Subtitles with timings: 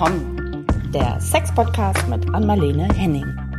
[0.00, 3.49] komm, der Sex-Podcast mit Anmalene Henning.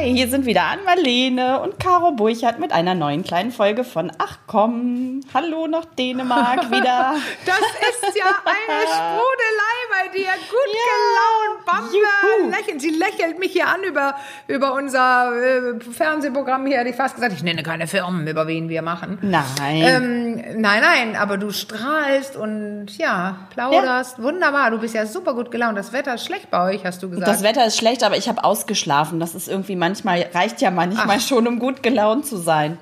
[0.00, 4.38] Hi, hier sind wieder Anmalene und Caro Burchardt mit einer neuen kleinen Folge von Ach
[4.46, 7.16] komm, hallo nach Dänemark wieder.
[7.44, 10.30] das ist ja eine Sprudelei bei dir.
[10.48, 12.80] Gut ja, gelaunt, Bamba, lächeln.
[12.80, 14.14] Sie lächelt mich hier an über,
[14.48, 16.78] über unser äh, Fernsehprogramm hier.
[16.78, 19.18] Hätte ich fast gesagt, ich nenne keine Firmen, über wen wir machen.
[19.20, 19.82] Nein.
[19.82, 24.16] Ähm, nein, nein, aber du strahlst und ja, plauderst.
[24.16, 24.24] Ja.
[24.24, 25.76] Wunderbar, du bist ja super gut gelaunt.
[25.76, 27.28] Das Wetter ist schlecht bei euch, hast du gesagt.
[27.28, 29.20] Das Wetter ist schlecht, aber ich habe ausgeschlafen.
[29.20, 31.26] Das ist irgendwie manchmal, reicht ja manchmal Ach.
[31.26, 32.78] schon, um gut gelaunt zu sein.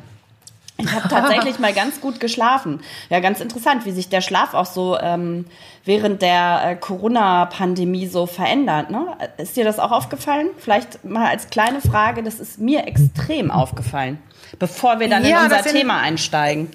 [0.77, 2.81] Ich habe tatsächlich mal ganz gut geschlafen.
[3.09, 5.47] Ja, ganz interessant, wie sich der Schlaf auch so ähm,
[5.85, 8.91] während der äh, Corona-Pandemie so verändert.
[8.91, 9.07] Ne?
[9.39, 10.51] Ist dir das auch aufgefallen?
[10.59, 14.19] Vielleicht mal als kleine Frage, das ist mir extrem aufgefallen,
[14.59, 16.71] bevor wir dann ja, in unser Thema einsteigen.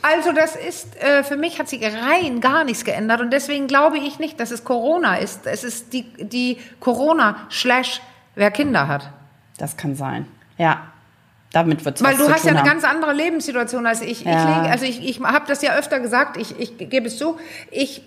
[0.00, 3.98] Also das ist, äh, für mich hat sich rein gar nichts geändert und deswegen glaube
[3.98, 5.46] ich nicht, dass es Corona ist.
[5.46, 8.00] Es ist die, die Corona slash
[8.34, 9.10] wer Kinder hat.
[9.62, 10.26] Das kann sein,
[10.58, 10.91] ja
[11.52, 12.68] damit wird Weil du hast ja eine haben.
[12.68, 14.22] ganz andere Lebenssituation als ich.
[14.24, 14.30] Ja.
[14.32, 17.36] ich lege, also ich, ich habe das ja öfter gesagt, ich, ich gebe es zu,
[17.70, 18.02] ich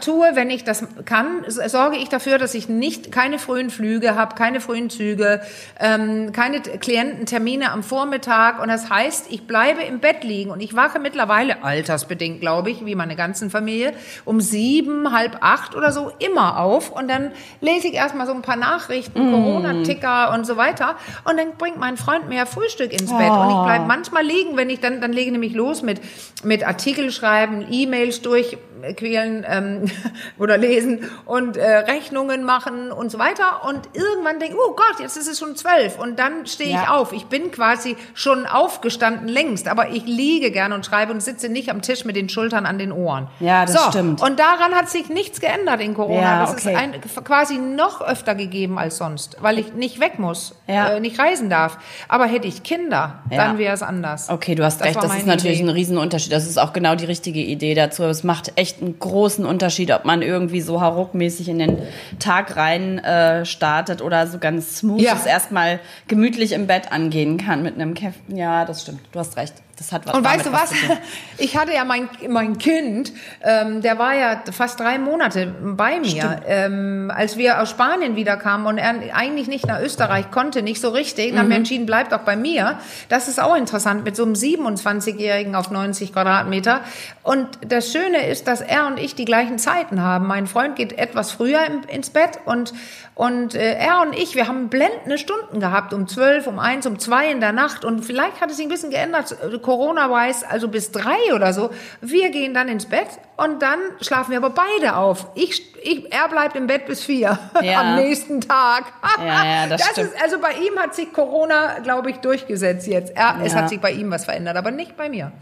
[0.00, 4.34] tue, wenn ich das kann, sorge ich dafür, dass ich nicht keine frühen Flüge habe,
[4.34, 5.40] keine frühen Züge,
[5.78, 8.60] ähm, keine Kliententermine am Vormittag.
[8.60, 12.84] Und das heißt, ich bleibe im Bett liegen und ich wache mittlerweile, altersbedingt glaube ich,
[12.84, 13.92] wie meine ganzen Familie,
[14.24, 16.90] um sieben, halb acht oder so immer auf.
[16.90, 19.32] Und dann lese ich erstmal so ein paar Nachrichten, mm.
[19.32, 20.96] Corona-Ticker und so weiter.
[21.24, 23.30] Und dann bringt mein Freund mir Frühstück Frühstück ins Bett.
[23.30, 23.40] Oh.
[23.40, 23.88] Und ich bleibe oh.
[23.88, 26.00] manchmal liegen, wenn ich dann, dann lege ich nämlich los mit,
[26.44, 29.90] mit Artikel schreiben, E-Mails durchquälen ähm,
[30.38, 33.64] oder lesen und äh, Rechnungen machen und so weiter.
[33.66, 35.98] Und irgendwann denke ich, oh Gott, jetzt ist es schon zwölf.
[35.98, 36.82] Und dann stehe ja.
[36.82, 37.12] ich auf.
[37.12, 41.70] Ich bin quasi schon aufgestanden längst, aber ich liege gerne und schreibe und sitze nicht
[41.70, 43.28] am Tisch mit den Schultern an den Ohren.
[43.40, 44.22] Ja, das so, stimmt.
[44.22, 46.22] Und daran hat sich nichts geändert in Corona.
[46.22, 46.72] Ja, das okay.
[46.72, 50.90] ist ein, quasi noch öfter gegeben als sonst, weil ich nicht weg muss, ja.
[50.90, 51.78] äh, nicht reisen darf.
[52.08, 53.36] Aber hätte ich Kinder, Kinder, ja.
[53.36, 54.28] dann wäre es anders.
[54.28, 55.68] Okay, du hast das recht, das ist natürlich Idee.
[55.68, 56.32] ein Riesenunterschied.
[56.32, 58.04] Das ist auch genau die richtige Idee dazu.
[58.04, 61.78] Es macht echt einen großen Unterschied, ob man irgendwie so hauruckmäßig in den
[62.20, 65.14] Tag rein äh, startet oder so ganz smooth ja.
[65.14, 68.36] es erstmal gemütlich im Bett angehen kann mit einem Käffchen.
[68.36, 69.00] Ja, das stimmt.
[69.10, 69.54] Du hast recht.
[69.78, 70.72] Das hat was Und weißt du was?
[71.38, 73.12] ich hatte ja mein, mein Kind,
[73.42, 78.66] ähm, der war ja fast drei Monate bei mir, ähm, als wir aus Spanien wiederkamen
[78.66, 81.30] und er eigentlich nicht nach Österreich konnte, nicht so richtig.
[81.30, 81.60] Dann haben wir mhm.
[81.60, 82.78] entschieden, bleibt auch bei mir.
[83.08, 86.80] Das ist auch interessant mit so einem 27-Jährigen auf 90 Quadratmeter.
[87.22, 90.26] Und das Schöne ist, dass er und ich die gleichen Zeiten haben.
[90.26, 92.72] Mein Freund geht etwas früher ins Bett und,
[93.14, 96.98] und äh, er und ich, wir haben blendende Stunden gehabt, um zwölf, um eins, um
[96.98, 97.84] zwei in der Nacht.
[97.84, 99.36] Und vielleicht hat es sich ein bisschen geändert
[99.68, 101.68] Corona-wise, also bis drei oder so.
[102.00, 105.26] Wir gehen dann ins Bett und dann schlafen wir aber beide auf.
[105.34, 107.80] Ich, ich, er bleibt im Bett bis vier ja.
[107.82, 108.84] am nächsten Tag.
[109.18, 110.14] ja, ja, das, das stimmt.
[110.14, 113.14] ist, also bei ihm hat sich Corona, glaube ich, durchgesetzt jetzt.
[113.14, 113.40] Er, ja.
[113.44, 115.32] Es hat sich bei ihm was verändert, aber nicht bei mir.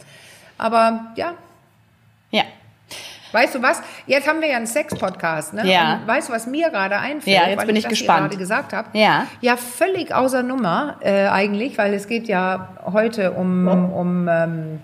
[0.58, 1.34] Aber ja.
[2.32, 2.42] Ja,
[3.32, 3.82] Weißt du was?
[4.06, 5.66] Jetzt haben wir ja einen Sex-Podcast, ne?
[5.66, 5.94] Ja.
[5.94, 7.36] Und weißt du, was mir gerade einfällt?
[7.36, 8.20] Ja, jetzt bin ich, ich gespannt.
[8.20, 8.88] gerade gesagt habe.
[8.92, 9.26] Ja.
[9.40, 14.80] Ja, völlig außer Nummer äh, eigentlich, weil es geht ja heute um, um, um ähm,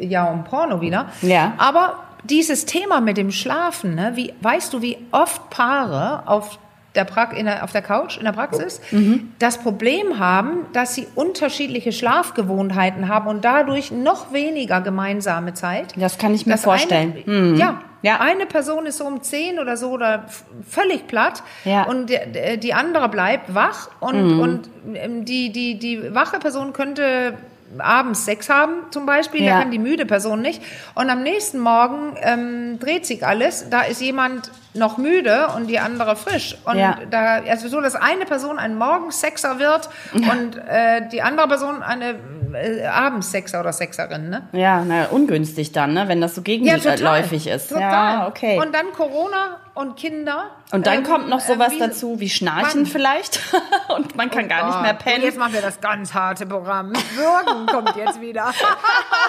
[0.00, 1.06] ja um Porno wieder.
[1.22, 1.54] Ja.
[1.58, 4.12] Aber dieses Thema mit dem Schlafen, ne?
[4.14, 6.58] Wie weißt du, wie oft Paare auf
[6.98, 9.32] der pra in der, auf der Couch in der Praxis mhm.
[9.38, 15.94] das Problem haben, dass sie unterschiedliche Schlafgewohnheiten haben und dadurch noch weniger gemeinsame Zeit.
[15.96, 17.14] Das kann ich mir vorstellen.
[17.26, 17.56] Eine, mhm.
[17.56, 18.20] Ja, ja.
[18.20, 20.24] Eine Person ist so um zehn oder so oder
[20.68, 21.84] völlig platt ja.
[21.84, 24.40] und die, die andere bleibt wach und, mhm.
[24.40, 27.34] und ähm, die, die, die wache Person könnte
[27.78, 29.54] abends Sex haben zum Beispiel, ja.
[29.54, 30.62] da kann die müde Person nicht.
[30.94, 35.78] Und am nächsten Morgen ähm, dreht sich alles, da ist jemand noch müde und die
[35.78, 36.56] andere frisch.
[36.64, 36.98] Und ja.
[37.10, 42.16] da, also so, dass eine Person ein Morgensexer wird und äh, die andere Person eine
[42.54, 44.48] äh, Abendsexer oder Sexerin, ne?
[44.52, 46.08] Ja, na, ungünstig dann, ne?
[46.08, 47.68] wenn das so gegenläufig ja, ist.
[47.68, 47.82] Total.
[47.82, 48.58] Ja, okay.
[48.58, 50.50] Und dann Corona und Kinder.
[50.72, 52.86] Und dann ähm, kommt noch sowas äh, dazu wie Schnarchen wann?
[52.86, 53.40] vielleicht
[53.94, 55.18] und man kann oh gar nicht mehr pennen.
[55.18, 56.92] Und jetzt machen wir das ganz harte Programm.
[57.14, 58.52] Würgen kommt jetzt wieder.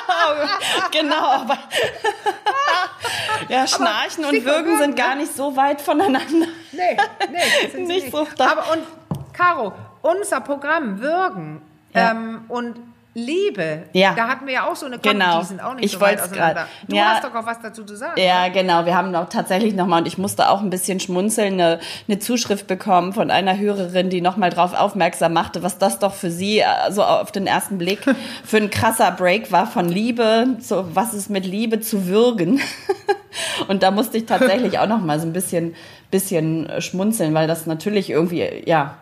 [0.91, 1.23] genau.
[1.23, 1.57] Aber
[3.49, 6.47] ja, Schnarchen aber und Würgen sind gar nicht so weit voneinander.
[6.71, 6.97] Nee,
[7.31, 8.25] nee, sind nicht, nicht so.
[8.39, 11.61] Aber und Caro, unser Programm Würgen
[11.93, 12.09] ja.
[12.09, 12.75] ähm, und
[13.25, 13.83] Liebe.
[13.93, 14.13] Ja.
[14.15, 15.39] Da hatten wir ja auch so eine Genau.
[15.41, 16.53] die sind auch nicht Ich so weit auseinander.
[16.53, 17.03] grad- Du Ja.
[17.15, 18.19] hast doch auch was dazu zu sagen.
[18.19, 18.85] Ja, genau.
[18.85, 22.67] Wir haben auch tatsächlich nochmal, und ich musste auch ein bisschen schmunzeln, eine, eine Zuschrift
[22.67, 27.03] bekommen von einer Hörerin, die nochmal drauf aufmerksam machte, was das doch für sie so
[27.03, 27.99] auf den ersten Blick
[28.43, 32.61] für ein krasser Break war von Liebe, so was ist mit Liebe zu würgen.
[33.67, 35.75] Und da musste ich tatsächlich auch nochmal so ein bisschen,
[36.11, 38.95] bisschen schmunzeln, weil das natürlich irgendwie, ja,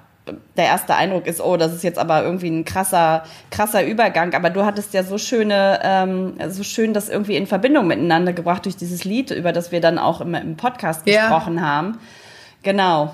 [0.55, 4.33] der erste Eindruck ist, oh, das ist jetzt aber irgendwie ein krasser, krasser Übergang.
[4.33, 8.65] Aber du hattest ja so schöne, ähm, so schön das irgendwie in Verbindung miteinander gebracht
[8.65, 11.21] durch dieses Lied, über das wir dann auch im, im Podcast Ja.
[11.27, 11.97] gesprochen haben.
[12.63, 13.13] Genau.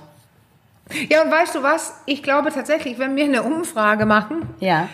[1.10, 1.94] Ja, und weißt du was?
[2.06, 4.90] Ich glaube tatsächlich, wenn wir eine Umfrage machen, Ja.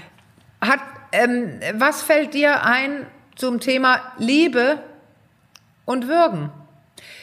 [0.61, 0.79] hat,
[1.11, 3.05] ähm, was fällt dir ein
[3.35, 4.79] zum Thema Liebe
[5.85, 6.51] und Würgen?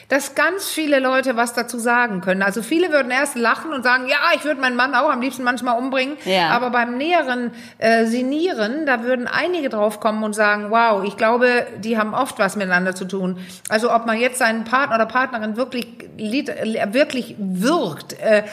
[0.09, 2.41] Dass ganz viele Leute was dazu sagen können.
[2.41, 5.43] Also viele würden erst lachen und sagen, ja, ich würde meinen Mann auch am liebsten
[5.43, 6.15] manchmal umbringen.
[6.23, 6.49] Ja.
[6.49, 11.67] Aber beim näheren äh, Sinieren, da würden einige drauf kommen und sagen, wow, ich glaube,
[11.79, 13.37] die haben oft was miteinander zu tun.
[13.67, 15.87] Also ob man jetzt seinen Partner oder Partnerin wirklich,
[16.17, 18.43] äh, wirklich wirkt äh,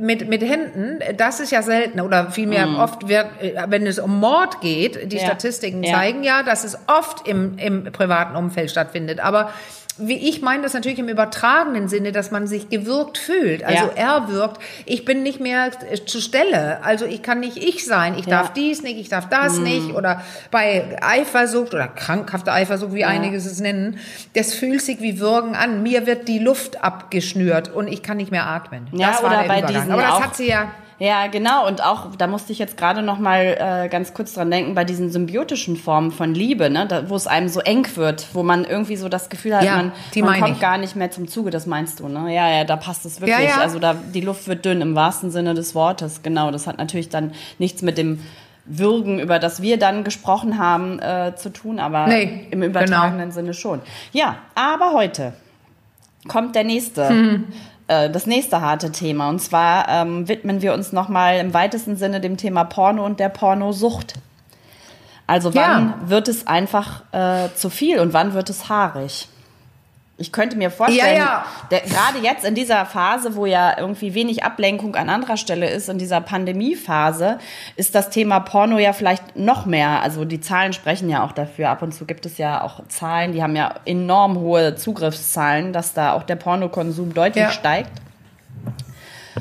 [0.00, 2.00] mit, mit Händen, das ist ja selten.
[2.00, 5.20] Oder vielmehr oft wird, äh, wenn es um Mord geht, die Mhm.
[5.20, 5.26] Ja.
[5.28, 5.94] Statistiken Ja.
[5.94, 9.20] zeigen ja, dass es oft im, im privaten Umfeld stattfindet.
[9.20, 9.50] Aber
[9.98, 13.62] wie ich meine das natürlich im übertragenen Sinne, dass man sich gewirkt fühlt.
[13.64, 13.90] Also Ja.
[13.94, 14.60] er wirkt.
[14.86, 16.82] Ich bin nicht mehr äh, zur Stelle.
[16.84, 18.14] Also ich kann nicht ich sein.
[18.18, 18.38] Ich Ja.
[18.42, 19.94] darf dies nicht, ich darf das nicht.
[19.94, 23.98] Oder bei Eifersucht oder krankhafter Eifersucht, wie einige es nennen,
[24.34, 25.82] das fühlt sich wie Würgen an.
[25.82, 28.88] Mir wird die Luft abgeschnürt und ich kann nicht mehr atmen.
[28.92, 29.90] Ja, das war oder der bei Übergang.
[29.92, 30.70] Aber das auch- hat sie ja.
[30.98, 31.66] Ja, genau.
[31.66, 34.84] Und auch, da musste ich jetzt gerade noch mal äh, ganz kurz dran denken, bei
[34.84, 38.64] diesen symbiotischen Formen von Liebe, ne, da, wo es einem so eng wird, wo man
[38.64, 39.92] irgendwie so das Gefühl hat, Ja, man,
[40.24, 40.60] man kommt ich.
[40.60, 42.32] gar nicht mehr zum Zuge, das meinst du, ne?
[42.34, 43.36] Ja, ja, da passt es wirklich.
[43.38, 43.60] Ja, ja.
[43.60, 46.22] Also da, die Luft wird dünn im wahrsten Sinne des Wortes.
[46.22, 48.20] Genau, das hat natürlich dann nichts mit dem
[48.66, 53.52] Würgen, über das wir dann gesprochen haben, äh, zu tun, aber Nee, im übertragenen Sinne
[53.52, 53.80] schon.
[54.12, 55.34] Ja, aber heute
[56.28, 57.44] kommt der nächste, Hm.
[57.88, 59.28] Äh, das nächste harte Thema.
[59.28, 63.28] Und zwar ähm, widmen wir uns nochmal im weitesten Sinne dem Thema Porno und der
[63.28, 64.14] Pornosucht.
[65.26, 65.94] Also wann Ja.
[66.10, 69.28] wird es einfach äh, zu viel und wann wird es haarig?
[70.16, 71.78] Ich könnte mir vorstellen, Ja, ja.
[71.80, 75.98] gerade jetzt in dieser Phase, wo ja irgendwie wenig Ablenkung an anderer Stelle ist, in
[75.98, 77.38] dieser Pandemiephase,
[77.74, 80.02] ist das Thema Porno ja vielleicht noch mehr.
[80.02, 81.70] Also die Zahlen sprechen ja auch dafür.
[81.70, 85.94] Ab und zu gibt es ja auch Zahlen, die haben ja enorm hohe Zugriffszahlen, dass
[85.94, 87.50] da auch der Pornokonsum deutlich Ja.
[87.50, 87.90] steigt.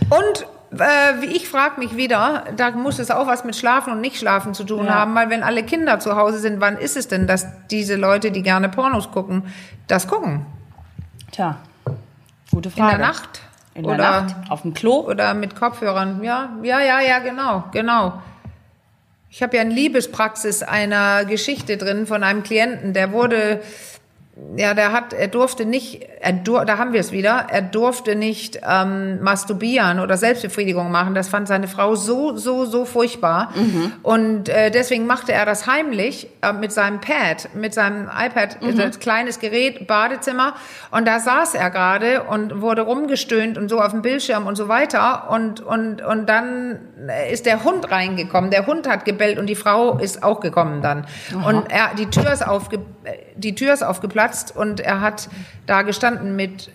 [0.09, 0.47] Und
[0.79, 4.55] äh, wie ich frage mich wieder, da muss es auch was mit Schlafen und Nicht-Schlafen
[4.55, 4.95] zu tun Ja.
[4.95, 8.31] haben, weil wenn alle Kinder zu Hause sind, wann ist es denn, dass diese Leute,
[8.31, 9.43] die gerne Pornos gucken,
[9.87, 10.47] das gucken?
[11.33, 11.57] Tja,
[12.51, 12.97] gute In Frage.
[12.97, 13.41] der Nacht?
[13.73, 14.99] In der oder, Nacht, auf dem Klo.
[14.99, 16.23] oder mit Kopfhörern?
[16.23, 18.21] Ja, ja, ja, ja, genau, genau.
[19.31, 23.61] Ich habe ja eine Liebespraxis einer Geschichte drin von einem Klienten, der wurde,
[24.55, 28.15] ja, der hat, er durfte nicht, er dur, da haben wir es wieder, er durfte
[28.15, 31.13] nicht ähm, masturbieren oder Selbstbefriedigung machen.
[31.13, 33.53] Das fand seine Frau so, so, so furchtbar.
[34.01, 38.99] Und äh, deswegen machte er das heimlich äh, mit seinem Pad, mit seinem iPad, das
[38.99, 40.55] kleines Gerät, Badezimmer.
[40.89, 44.67] Und da saß er gerade und wurde rumgestöhnt und so auf dem Bildschirm und so
[44.67, 45.29] weiter.
[45.29, 46.79] Und, und, und dann
[47.31, 48.49] ist der Hund reingekommen.
[48.49, 51.05] Der Hund hat gebellt und die Frau ist auch gekommen dann.
[51.45, 52.79] Und er, die Tür ist aufge,
[53.35, 54.22] die Tür ist aufgeplatzt
[54.55, 55.29] und er hat
[55.65, 56.71] da gestanden mit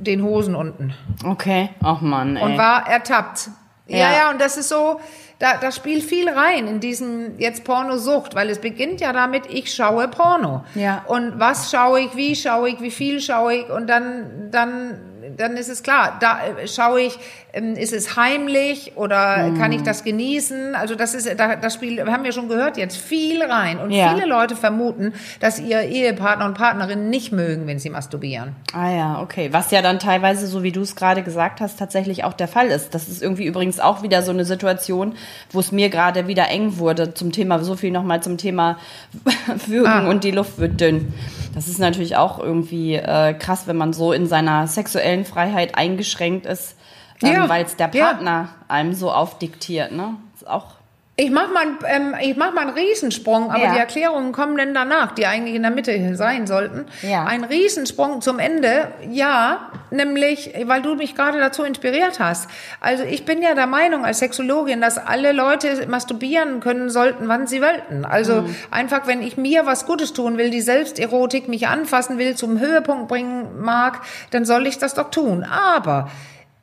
[0.00, 0.94] den Hosen unten
[1.24, 1.70] Okay.
[1.82, 2.42] Ach Mann, ey.
[2.42, 3.50] und war ertappt.
[3.86, 4.12] Ja, Ja.
[4.12, 5.00] ja, und das ist so,
[5.38, 9.72] da, da spielt viel rein in diesem jetzt Pornosucht, weil es beginnt ja damit, ich
[9.74, 10.64] schaue Porno.
[10.74, 11.04] Ja.
[11.08, 14.98] Und was schaue ich, wie schaue ich, wie viel schaue ich und dann, dann,
[15.36, 17.18] dann ist es klar, da äh, schaue ich,
[17.54, 19.58] ähm, ist es heimlich oder Mhm.
[19.58, 20.74] kann ich das genießen?
[20.74, 23.78] Also das ist, da, das spielt, haben wir schon gehört jetzt, viel rein.
[23.78, 24.14] Und Ja.
[24.14, 28.56] viele Leute vermuten, dass ihr Ehepartner und Partnerin nicht mögen, wenn sie masturbieren.
[28.72, 29.48] Ah ja, okay.
[29.52, 32.68] Was ja dann teilweise, so wie du es gerade gesagt hast, tatsächlich auch der Fall
[32.68, 32.94] ist.
[32.94, 35.14] Das ist irgendwie übrigens auch wieder so eine Situation,
[35.50, 38.78] wo es mir gerade wieder eng wurde zum Thema, so viel nochmal zum Thema
[39.66, 40.08] Würgen Ah.
[40.08, 41.12] und die Luft wird dünn.
[41.54, 46.46] Das ist natürlich auch irgendwie äh, krass, wenn man so in seiner sexuellen Freiheit eingeschränkt
[46.46, 46.76] ist,
[47.22, 48.04] ähm, Ja, weil es der ja.
[48.06, 49.92] Partner einem so aufdiktiert.
[49.92, 50.16] Ne?
[50.34, 50.74] Ist auch
[51.22, 53.72] Ich mach mal, ähm, ich mach mal einen Riesensprung, aber Ja.
[53.74, 56.86] die Erklärungen kommen dann danach, die eigentlich in der Mitte sein sollten.
[57.02, 57.26] Ja.
[57.26, 62.50] Ein Riesensprung zum Ende, ja, nämlich, weil du mich gerade dazu inspiriert hast.
[62.80, 67.46] Also ich bin ja der Meinung als Sexologin, dass alle Leute masturbieren können sollten, wann
[67.46, 68.04] sie wollten.
[68.04, 72.58] Also einfach, wenn ich mir was Gutes tun will, die Selbsterotik mich anfassen will, zum
[72.58, 74.00] Höhepunkt bringen mag,
[74.32, 75.44] dann soll ich das doch tun.
[75.44, 76.10] Aber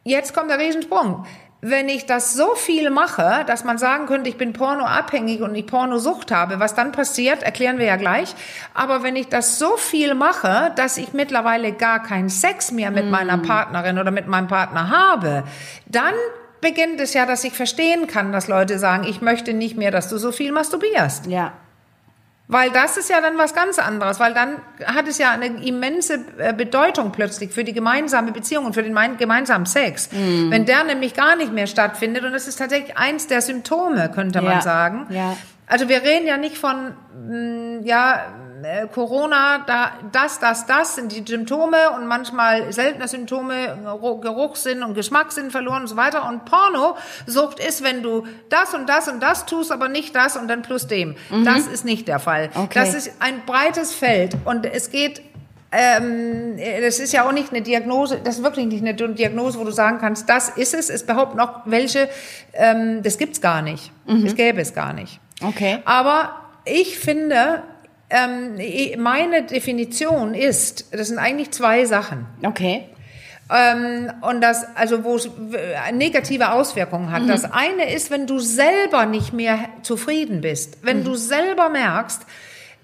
[0.05, 1.25] Jetzt kommt der Riesensprung.
[1.61, 5.65] Wenn ich das so viel mache, dass man sagen könnte, ich bin pornoabhängig und ich
[5.65, 8.33] Pornosucht habe, was dann passiert, erklären wir ja gleich.
[8.73, 13.05] Aber wenn ich das so viel mache, dass ich mittlerweile gar keinen Sex mehr mit
[13.05, 13.09] mm.
[13.09, 15.43] meiner Partnerin oder mit meinem Partner habe,
[15.85, 16.13] dann
[16.61, 20.07] beginnt es ja, dass ich verstehen kann, dass Leute sagen, ich möchte nicht mehr, dass
[20.07, 21.27] du so viel masturbierst.
[21.27, 21.53] Ja.
[22.51, 26.25] Weil das ist ja dann was ganz anderes, weil dann hat es ja eine immense
[26.39, 30.09] äh, Bedeutung plötzlich für die gemeinsame Beziehung und für den gemeinsamen Sex.
[30.11, 30.49] Mm.
[30.49, 34.41] Wenn der nämlich gar nicht mehr stattfindet und das ist tatsächlich eins der Symptome, könnte
[34.41, 34.61] man ja.
[34.61, 35.05] sagen.
[35.11, 35.37] Ja.
[35.69, 38.25] Also wir reden ja nicht von, mm, ja,
[38.63, 43.77] äh, Corona, da, das, das, das sind die Symptome und manchmal seltene Symptome,
[44.21, 46.27] Geruchssinn und Geschmackssinn verloren und so weiter.
[46.27, 50.47] Und Pornosucht ist, wenn du das und das und das tust, aber nicht das und
[50.47, 51.15] dann plus dem.
[51.29, 51.45] Mhm.
[51.45, 52.49] Das ist nicht der Fall.
[52.53, 52.67] Okay.
[52.73, 55.21] Das ist ein breites Feld und es geht
[55.71, 59.63] ähm, das ist ja auch nicht eine Diagnose, das ist wirklich nicht eine Diagnose, wo
[59.63, 60.89] du sagen kannst, das ist es.
[60.89, 62.09] Es behaupten noch welche,
[62.53, 63.91] ähm, das gibt's gar nicht.
[64.07, 64.23] Mhm.
[64.23, 65.19] Das gäbe es gar nicht.
[65.41, 65.79] Okay.
[65.85, 67.63] Aber ich finde,
[68.09, 68.57] ähm,
[69.01, 72.25] meine Definition ist, das sind eigentlich zwei Sachen.
[72.43, 72.85] Okay.
[73.51, 75.29] Ähm, und das, also wo es
[75.93, 77.23] negative Auswirkungen hat.
[77.23, 77.27] Mhm.
[77.27, 81.05] Das eine ist, wenn du selber nicht mehr zufrieden bist, wenn mhm.
[81.05, 82.25] du selber merkst, äh,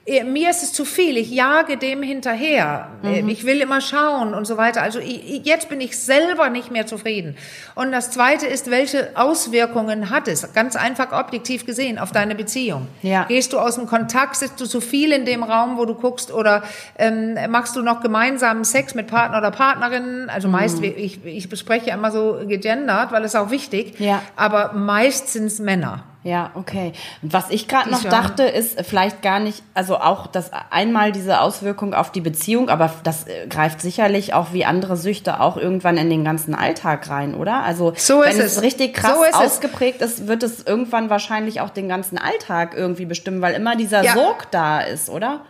[0.08, 3.28] mir ist es zu viel, ich jage dem hinterher, mhm.
[3.28, 4.84] ich will immer schauen und so weiter.
[4.84, 7.36] Also ich, jetzt bin ich selber nicht mehr zufrieden.
[7.74, 12.88] Und das Zweite ist, welche Auswirkungen hat es, ganz einfach objektiv gesehen, auf deine Beziehung?
[13.02, 13.24] Ja.
[13.24, 16.32] Gehst du aus dem Kontakt, sitzt du zu viel in dem Raum, wo du guckst
[16.32, 16.62] oder
[17.00, 20.30] ähm, machst du noch gemeinsamen Sex mit Partner oder Partnerinnen?
[20.30, 20.94] Also meist, mhm.
[20.96, 24.22] ich, ich bespreche immer so gegendert, weil es auch wichtig, ja.
[24.36, 26.04] aber meist sind es Männer.
[26.26, 26.94] Ja, okay.
[27.22, 31.94] Was ich gerade noch dachte, ist vielleicht gar nicht, also auch das einmal diese Auswirkung
[31.94, 36.10] auf die Beziehung, aber das äh, greift sicherlich auch wie andere Süchte auch irgendwann in
[36.10, 37.62] den ganzen Alltag rein, oder?
[37.64, 41.70] Also so wenn es, es richtig krass so ausgeprägt ist, wird es irgendwann wahrscheinlich auch
[41.70, 44.16] den ganzen Alltag irgendwie bestimmen, weil immer dieser ja.
[44.16, 45.42] Sog da ist, oder?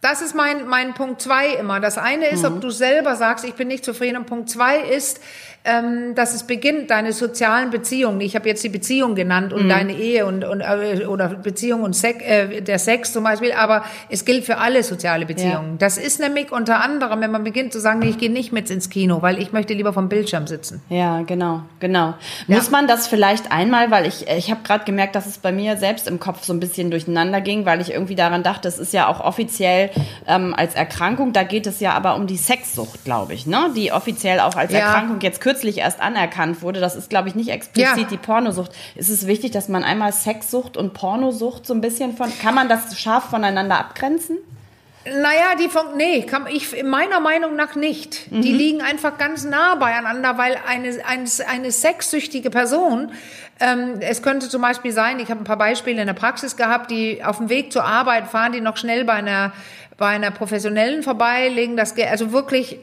[0.00, 1.80] Das ist mein, mein Punkt zwei immer.
[1.80, 2.54] Das eine ist, mhm.
[2.54, 4.18] ob du selber sagst, ich bin nicht zufrieden.
[4.18, 5.20] Und Punkt zwei ist,
[5.66, 8.20] ähm, dass es beginnt, deine sozialen Beziehungen.
[8.20, 9.68] Ich habe jetzt die Beziehung genannt und mhm.
[9.68, 13.84] deine Ehe und, und äh, oder Beziehung und Sex, äh, der Sex zum Beispiel, aber
[14.08, 15.72] es gilt für alle soziale Beziehungen.
[15.72, 15.76] Ja.
[15.78, 18.70] Das ist nämlich unter anderem, wenn man beginnt zu sagen, nee, ich gehe nicht mit
[18.70, 20.82] ins Kino, weil ich möchte lieber vom Bildschirm sitzen.
[20.88, 22.14] Ja, genau, genau.
[22.46, 22.56] Ja.
[22.56, 25.76] Muss man das vielleicht einmal, weil ich ich habe gerade gemerkt, dass es bei mir
[25.76, 28.92] selbst im Kopf so ein bisschen durcheinander ging, weil ich irgendwie daran dachte, es ist
[28.92, 29.90] ja auch offiziell
[30.26, 33.70] ähm, als Erkrankung, da geht es ja aber um die Sexsucht, glaube ich, ne?
[33.74, 34.78] Die offiziell auch als ja.
[34.80, 38.04] Erkrankung jetzt kürzlich kürzlich erst anerkannt wurde, das ist, glaube ich, nicht explizit ja.
[38.04, 38.72] die Pornosucht.
[38.94, 42.68] Ist es wichtig, dass man einmal Sexsucht und Pornosucht so ein bisschen von, kann man
[42.68, 44.36] das scharf voneinander abgrenzen?
[45.06, 48.30] Naja, die von, nee, kann, ich, meiner Meinung nach nicht.
[48.30, 48.42] Mhm.
[48.42, 53.12] Die liegen einfach ganz nah beieinander, weil eine, eine, eine sexsüchtige Person,
[53.58, 56.90] ähm, es könnte zum Beispiel sein, ich habe ein paar Beispiele in der Praxis gehabt,
[56.90, 59.52] die auf dem Weg zur Arbeit fahren, die noch schnell bei einer,
[59.96, 62.78] bei einer Professionellen vorbei, legen das also wirklich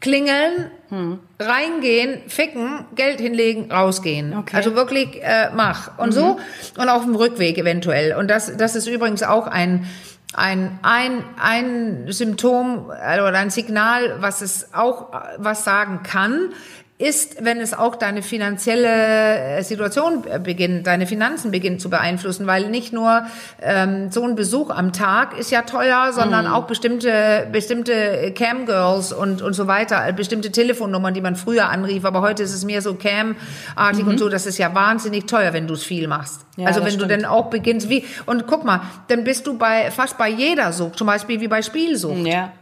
[0.00, 1.18] klingeln, hm.
[1.38, 4.36] reingehen, ficken, Geld hinlegen, rausgehen.
[4.36, 4.56] Okay.
[4.56, 5.98] Also wirklich äh, mach.
[5.98, 6.12] Und mhm.
[6.12, 6.40] so
[6.78, 8.14] und auf dem Rückweg eventuell.
[8.14, 9.86] Und das, das ist übrigens auch ein
[10.34, 16.52] ein, ein, ein Symptom äh, oder ein Signal, was es auch was sagen kann,
[16.98, 22.70] ist, wenn es auch deine finanzielle äh, Situation beginnt, deine Finanzen beginnt zu beeinflussen, weil
[22.70, 23.26] nicht nur
[23.60, 26.54] ähm, so ein Besuch am Tag ist ja teuer, sondern mm.
[26.54, 32.06] auch bestimmte bestimmte Cam-Girls und und so weiter, äh, bestimmte Telefonnummern, die man früher anrief,
[32.06, 34.12] aber heute ist es mehr so Cam-artig mhm.
[34.12, 36.46] und so, das ist ja wahnsinnig teuer, wenn du es viel machst.
[36.56, 37.10] Ja, also wenn stimmt.
[37.10, 40.72] du dann auch beginnst, wie und guck mal, dann bist du bei fast bei jeder
[40.72, 42.26] Sucht, zum Beispiel wie bei Spielsucht.
[42.26, 42.52] Ja.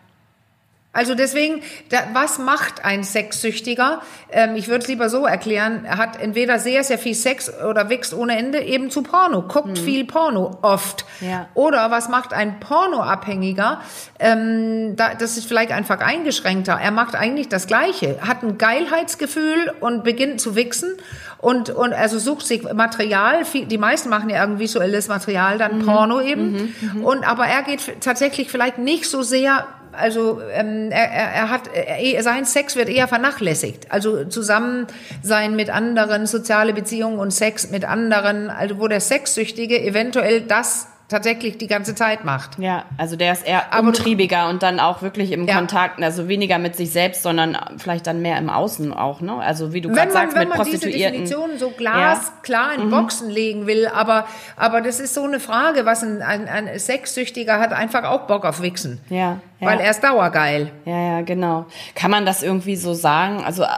[0.94, 1.60] Also deswegen,
[1.90, 4.00] da, was macht ein Sexsüchtiger?
[4.30, 7.90] Ähm, ich würde es lieber so erklären, er hat entweder sehr, sehr viel Sex oder
[7.90, 9.76] wächst ohne Ende eben zu Porno, guckt mhm.
[9.76, 11.04] viel Porno, oft.
[11.20, 11.48] Ja.
[11.54, 13.80] Oder was macht ein Pornoabhängiger?
[14.18, 16.78] Ähm, da, das ist vielleicht einfach eingeschränkter.
[16.80, 20.96] Er macht eigentlich das Gleiche, hat ein Geilheitsgefühl und beginnt zu wichsen
[21.38, 25.84] und, und also sucht sich Material, die meisten machen ja irgendwie visuelles Material, dann mhm.
[25.84, 26.52] Porno eben.
[26.52, 26.74] Mhm.
[26.80, 27.04] mhm.
[27.04, 32.22] Und aber er geht tatsächlich vielleicht nicht so sehr also ähm, er, er hat er,
[32.22, 33.90] sein Sex wird eher vernachlässigt.
[33.90, 34.86] Also zusammen
[35.22, 40.86] sein mit anderen, soziale Beziehungen und Sex mit anderen, also wo der Sexsüchtige eventuell das
[41.08, 42.58] tatsächlich die ganze Zeit macht.
[42.58, 45.56] Ja, also der ist eher Aber umtriebiger und dann auch wirklich im Ja.
[45.56, 49.34] Kontakt, also weniger mit sich selbst, sondern vielleicht dann mehr im Außen auch, ne?
[49.36, 50.90] Also wie du gerade sagst, wenn mit man diese.
[50.90, 52.82] Definition so glasklar Mhm.
[52.84, 56.78] in Boxen legen will, aber, aber das ist so eine Frage, was ein, ein, ein
[56.78, 59.00] Sexsüchtiger hat einfach auch Bock auf Wichsen.
[59.10, 59.66] Ja, ja.
[59.68, 60.70] Weil er ist dauergeil.
[60.84, 61.66] Ja, ja, genau.
[61.94, 63.42] Kann man das irgendwie so sagen?
[63.44, 63.68] Also äh,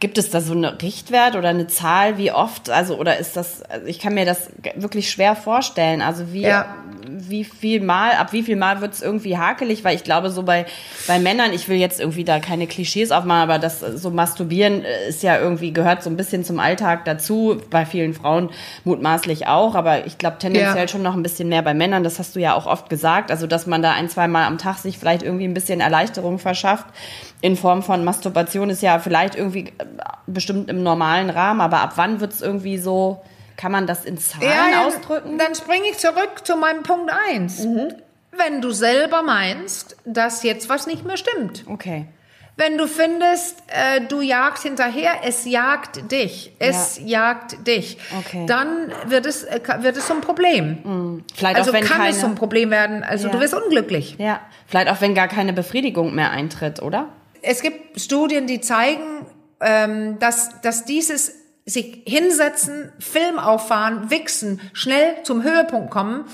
[0.00, 2.70] gibt es da so eine Richtwert oder eine Zahl, wie oft?
[2.70, 3.62] Also oder ist das?
[3.62, 6.02] Also ich kann mir das wirklich schwer vorstellen.
[6.02, 6.66] Also wie Ja.
[7.08, 9.84] wie viel Mal, ab wie viel Mal wird es irgendwie hakelig?
[9.84, 10.66] Weil ich glaube so bei
[11.06, 15.08] bei Männern, ich will jetzt irgendwie da keine Klischees aufmachen, aber das so masturbieren äh,
[15.08, 17.60] ist ja irgendwie gehört so ein bisschen zum Alltag dazu.
[17.70, 18.50] Bei vielen Frauen
[18.84, 20.88] mutmaßlich auch, aber ich glaube tendenziell Ja.
[20.88, 22.02] schon noch ein bisschen mehr bei Männern.
[22.04, 23.30] Das hast du ja auch oft gesagt.
[23.30, 26.38] Also dass man da ein zwei Mal am Tag sich vielleicht irgendwie ein bisschen Erleichterung
[26.38, 26.86] verschafft
[27.42, 29.84] in Form von Masturbation ist ja vielleicht irgendwie äh,
[30.26, 33.20] bestimmt im normalen Rahmen, aber ab wann wird es irgendwie so,
[33.56, 35.38] kann man das in Zahlen ausdrücken?
[35.38, 37.64] Dann springe ich zurück zu meinem Punkt eins.
[37.64, 37.94] Mhm.
[38.32, 41.64] Wenn du selber meinst, dass jetzt was nicht mehr stimmt.
[41.66, 42.06] Okay.
[42.58, 48.46] Wenn du findest, äh, du jagst hinterher, es jagt dich, es jagt dich, Okay.
[48.46, 51.22] dann wird es, äh, wird es zum Problem.
[51.34, 53.02] Vielleicht Also auch wenn kann keine, es zum Problem werden.
[53.04, 53.32] Also Ja.
[53.34, 54.16] du wirst unglücklich.
[54.18, 57.10] ja, vielleicht auch wenn gar keine Befriedigung mehr eintritt, oder?
[57.42, 59.26] Es gibt Studien, die zeigen,
[59.60, 61.34] ähm, dass, dass dieses
[61.66, 66.24] sich hinsetzen, Film auffahren, wichsen, schnell zum Höhepunkt kommen,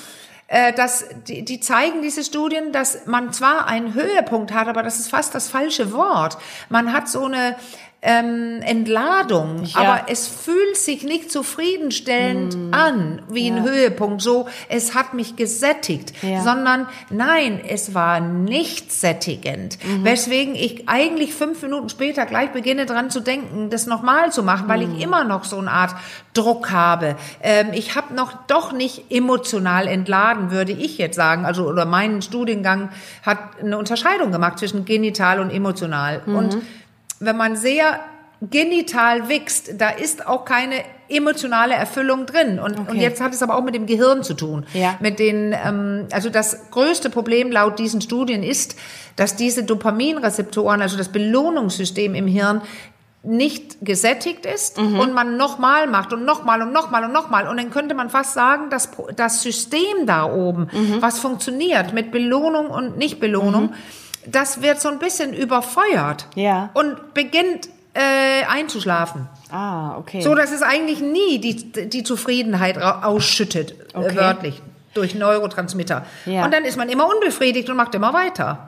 [0.48, 4.98] äh, dass die, die zeigen diese Studien, dass man zwar einen Höhepunkt hat, aber das
[4.98, 6.36] ist fast das falsche Wort.
[6.68, 7.56] Man hat so eine
[8.04, 9.80] ähm, Entladung, Ja.
[9.80, 12.74] aber es fühlt sich nicht zufriedenstellend Hm.
[12.74, 14.20] an wie ein Höhepunkt.
[14.22, 16.42] So, es hat mich gesättigt, Ja.
[16.42, 19.78] sondern nein, es war nicht sättigend.
[19.84, 20.04] Mhm.
[20.04, 24.68] Weswegen ich eigentlich fünf Minuten später gleich beginne dran zu denken, das nochmal zu machen,
[24.68, 24.96] weil Mhm.
[24.96, 25.94] ich immer noch so eine Art
[26.34, 27.16] Druck habe.
[27.42, 31.44] Ähm, ich habe noch doch nicht emotional entladen, würde ich jetzt sagen.
[31.44, 32.88] Also oder mein Studiengang
[33.24, 36.22] hat eine Unterscheidung gemacht zwischen genital und emotional.
[36.26, 36.34] Mhm.
[36.36, 36.56] Und
[37.24, 38.00] wenn man sehr
[38.50, 40.74] genital wächst, da ist auch keine
[41.08, 42.58] emotionale Erfüllung drin.
[42.58, 43.00] Und, und Okay.
[43.00, 44.66] jetzt hat es aber auch mit dem Gehirn zu tun.
[44.74, 44.96] Ja.
[45.00, 48.76] Mit den, ähm, also das größte Problem laut diesen Studien ist,
[49.16, 52.62] dass diese Dopaminrezeptoren, also das Belohnungssystem im Hirn,
[53.24, 54.98] nicht gesättigt ist Mhm.
[54.98, 57.46] und man nochmal macht und nochmal und nochmal und nochmal.
[57.46, 60.96] Und dann könnte man fast sagen, dass das System da oben, Mhm.
[61.00, 63.74] was funktioniert mit Belohnung und Nichtbelohnung,
[64.26, 66.70] das wird so ein bisschen überfeuert Ja.
[66.74, 69.28] und beginnt äh, einzuschlafen.
[69.50, 70.22] Ah, okay.
[70.22, 74.14] So, dass es eigentlich nie die, die Zufriedenheit ausschüttet, Okay.
[74.14, 74.62] äh, wörtlich,
[74.94, 76.04] durch Neurotransmitter.
[76.26, 76.44] Ja.
[76.44, 78.66] Und dann ist man immer unbefriedigt und macht immer weiter.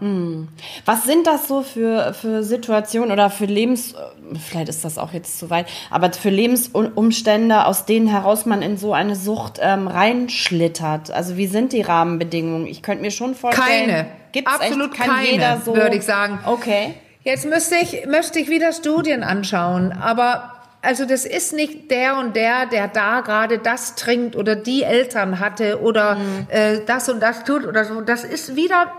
[0.85, 3.95] Was sind das so für, für Situationen oder für Lebens,
[4.47, 8.77] vielleicht ist das auch jetzt zu weit, aber für Lebensumstände, aus denen heraus man in
[8.77, 11.11] so eine Sucht ähm, reinschlittert?
[11.11, 12.67] Also wie sind die Rahmenbedingungen?
[12.67, 13.87] Ich könnte mir schon vorstellen.
[13.87, 14.07] Keine.
[14.35, 16.41] Gibt's Absolut echt, kann keine, jeder so, würde ich sagen.
[16.45, 16.95] Okay.
[17.23, 22.35] Jetzt müsste ich, müsste ich wieder Studien anschauen, aber also das ist nicht der und
[22.35, 26.19] der, der da gerade das trinkt oder die Eltern hatte oder
[26.49, 28.01] äh, das und das tut oder so.
[28.01, 28.93] Das ist wieder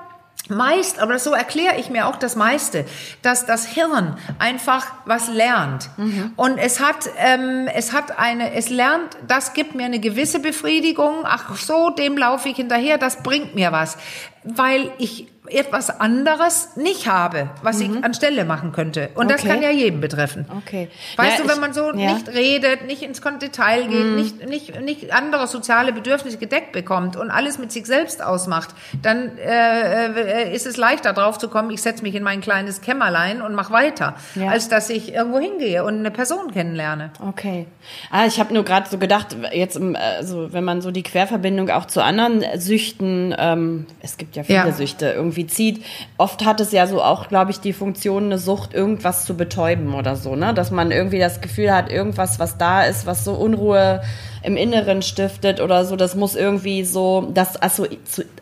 [0.49, 2.85] meist, aber so erkläre ich mir auch das meiste,
[3.21, 5.89] dass das Hirn einfach was lernt.
[6.35, 11.23] Und es hat ähm, es hat eine es lernt, das gibt mir eine gewisse Befriedigung.
[11.23, 13.97] Ach so, dem laufe ich hinterher, das bringt mir was,
[14.43, 19.09] weil ich etwas anderes nicht habe, was ich anstelle machen könnte.
[19.15, 19.49] Und das Okay.
[19.53, 20.45] kann ja jeden betreffen.
[20.65, 20.89] Okay.
[21.17, 21.93] Weißt Ja, du, wenn ich- man so ja.
[21.93, 22.13] Mhm.
[22.15, 27.29] nicht redet, nicht ins Detail geht, nicht, nicht, nicht andere soziale Bedürfnisse gedeckt bekommt und
[27.31, 28.69] alles mit sich selbst ausmacht,
[29.01, 30.07] dann äh,
[30.45, 33.55] äh, ist es leichter drauf zu kommen, ich setze mich in mein kleines Kämmerlein und
[33.55, 34.49] mache weiter, Ja.
[34.49, 37.11] als dass ich irgendwo hingehe und eine Person kennenlerne.
[37.19, 37.65] Okay.
[38.11, 41.69] Ah, ich habe nur gerade so gedacht, jetzt, im, also wenn man so die Querverbindung
[41.69, 44.71] auch zu anderen Süchten, ähm, es gibt ja viele Ja.
[44.71, 45.83] Süchte, irgendwie zieht.
[46.17, 49.93] Oft hat es ja so auch, glaube ich, die Funktion, eine Sucht irgendwas zu betäuben
[49.93, 50.53] oder so, ne?
[50.53, 54.01] Dass man irgendwie das Gefühl hat, irgendwas, was da ist, was so Unruhe
[54.43, 57.85] im Inneren stiftet oder so, das muss irgendwie so, das asso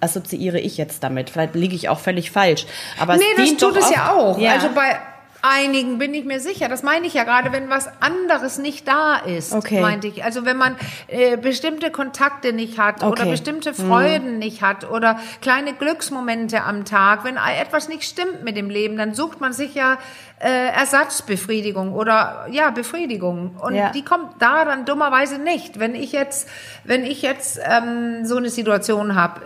[0.02, 1.30] assoziiere ich jetzt damit.
[1.30, 2.66] Vielleicht liege ich auch völlig falsch.
[3.00, 4.38] Aber Nee, das tut es ja auch.
[4.38, 4.54] Ja.
[4.54, 4.98] Also bei
[5.44, 6.70] einigen bin ich mir sicher.
[6.70, 9.82] Das meine ich ja gerade, wenn was anderes nicht da ist, Okay.
[9.82, 10.24] meinte ich.
[10.24, 10.76] Also wenn man
[11.08, 13.26] äh, bestimmte Kontakte nicht hat oder Okay.
[13.26, 13.30] Mhm.
[13.32, 18.70] bestimmte Freuden nicht hat oder kleine Glücksmomente am Tag, wenn etwas nicht stimmt mit dem
[18.70, 19.98] Leben, dann sucht man sich ja
[20.40, 23.90] äh, Ersatzbefriedigung oder ja Befriedigung und Ja.
[23.92, 25.80] die kommt da dann dummerweise nicht.
[25.80, 26.50] Wenn ich jetzt,
[26.86, 29.42] wenn ich jetzt ähm, so eine Situation habe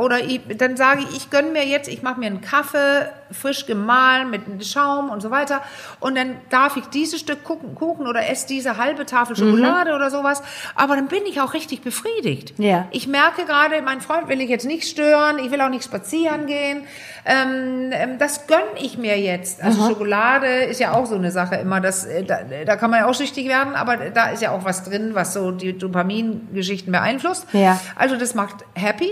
[0.00, 3.66] oder ich, dann sage ich, ich gönn mir jetzt, ich mache mir einen Kaffee frisch
[3.66, 5.62] gemahlen mit Schaum und so weiter
[6.00, 10.42] und dann darf ich dieses Stück Kuchen, oder esse diese halbe Tafel Schokolade oder sowas,
[10.74, 12.54] aber dann bin ich auch richtig befriedigt.
[12.58, 12.86] Ja.
[12.90, 16.46] Ich merke gerade, mein Freund will ich jetzt nicht stören, ich will auch nicht spazieren
[16.46, 16.84] gehen.
[17.24, 19.62] Ähm, ähm, das gönn ich mir jetzt.
[19.62, 23.00] Also Schokolade ist ja auch so eine Sache immer, das, äh, da, da kann man
[23.00, 26.92] ja auch süchtig werden, aber da ist ja auch was drin, was so die Dopamingeschichten
[26.92, 27.46] beeinflusst.
[27.52, 27.80] Ja.
[27.96, 29.10] Also das macht happy,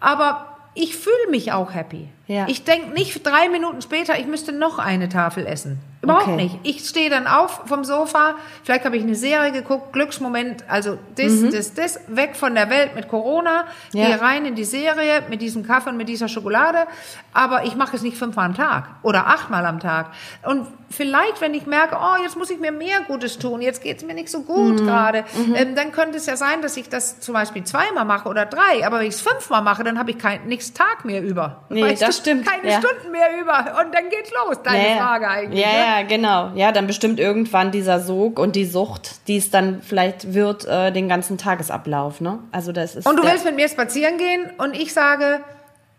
[0.00, 2.08] aber ich fühle mich auch happy.
[2.30, 2.44] Ja.
[2.48, 5.80] Ich denke nicht drei Minuten später, ich müsste noch eine Tafel essen.
[6.02, 6.36] Überhaupt Okay.
[6.36, 6.58] nicht.
[6.62, 11.32] Ich stehe dann auf vom Sofa, vielleicht habe ich eine Serie geguckt, Glücksmoment, also das,
[11.52, 13.98] das, das, weg von der Welt mit Corona, Mhm.
[13.98, 14.06] Ja.
[14.06, 16.86] gehe rein in die Serie mit diesem Kaffee und mit dieser Schokolade,
[17.34, 20.06] aber ich mache es nicht fünfmal am Tag oder achtmal am Tag.
[20.44, 23.98] Und vielleicht, wenn ich merke, oh, jetzt muss ich mir mehr Gutes tun, jetzt geht
[23.98, 24.86] es mir nicht so gut Mhm.
[24.86, 28.46] gerade, ähm, dann könnte es ja sein, dass ich das zum Beispiel zweimal mache oder
[28.46, 31.64] drei, aber wenn ich es fünfmal mache, dann habe ich kein nichts Tag mehr über.
[31.68, 32.78] Nee, das stimmt, Keine ja.
[32.78, 34.96] Stunden mehr über und dann geht's los, deine ja.
[34.96, 35.60] Frage eigentlich.
[35.60, 35.78] Ja, ne?
[35.78, 36.52] ja, genau.
[36.54, 40.92] Ja, dann bestimmt irgendwann dieser Sog und die Sucht, die es dann vielleicht wird, äh,
[40.92, 42.38] den ganzen Tagesablauf, ne?
[42.52, 43.06] Also das ist.
[43.06, 45.40] Und du willst mit mir spazieren gehen und ich sage,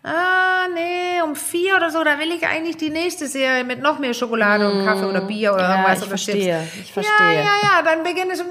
[0.04, 4.00] ah, nee, um vier oder so, da will ich eigentlich die nächste Serie mit noch
[4.00, 6.76] mehr Schokolade und Kaffee oder Bier oder Ja, irgendwas ich oder verstehe, Chips.
[6.88, 7.34] ich verstehe.
[7.36, 8.44] Ja, ja, ja, dann beginnt es,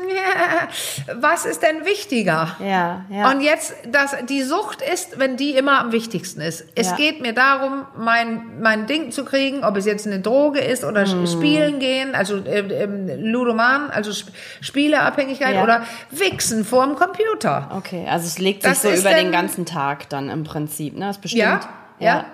[1.20, 2.56] was ist denn wichtiger?
[2.60, 3.30] Ja, ja.
[3.30, 6.64] Und jetzt, das, die Sucht ist, wenn die immer am wichtigsten ist.
[6.74, 6.96] Es Ja.
[6.96, 11.04] geht mir darum, mein, mein Ding zu kriegen, ob es jetzt eine Droge ist oder
[11.06, 11.26] Hm.
[11.26, 15.62] spielen gehen, also ähm, ähm, Ludoman, also Sp Spieleabhängigkeit Ja.
[15.64, 17.70] oder Wichsen vorm Computer.
[17.76, 21.06] Okay, also es legt sich Das so über den ganzen Tag dann im Prinzip, ne?
[21.06, 21.39] Das bestimmt.
[21.40, 21.60] Ja,
[21.98, 22.24] ja.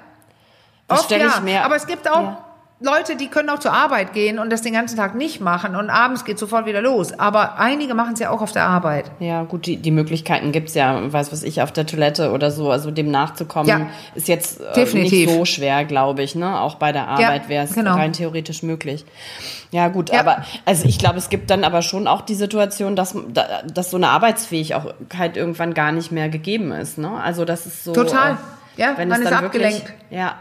[0.88, 1.40] Das Oft ja.
[1.40, 1.64] mir.
[1.64, 2.42] Aber es gibt auch Ja.
[2.79, 5.88] Leute, die können auch zur Arbeit gehen und das den ganzen Tag nicht machen und
[5.88, 7.19] abends geht sofort wieder los.
[7.19, 9.11] Aber einige machen es ja auch auf der Arbeit.
[9.19, 12.71] Ja, gut, die, die Möglichkeiten gibt's ja, weiß was ich, auf der Toilette oder so,
[12.71, 13.87] also dem nachzukommen, Ja.
[14.14, 16.61] ist jetzt äh, nicht so schwer, glaube ich, ne?
[16.61, 17.95] Auch bei der Arbeit wäre es genau.
[17.95, 19.07] rein theoretisch möglich.
[19.71, 20.21] Ja, gut, Ja.
[20.21, 23.90] aber also ich glaube, es gibt dann aber schon auch die Situation, dass, da- dass
[23.90, 27.11] so eine Arbeitsfähigkeit irgendwann gar nicht mehr gegeben ist, ne?
[27.25, 27.95] Also das ist so.
[27.95, 28.33] Total.
[28.33, 28.37] äh,
[28.77, 29.89] Ja, wenn man es ist dann abgelenkt.
[29.89, 30.39] Wirklich, ja.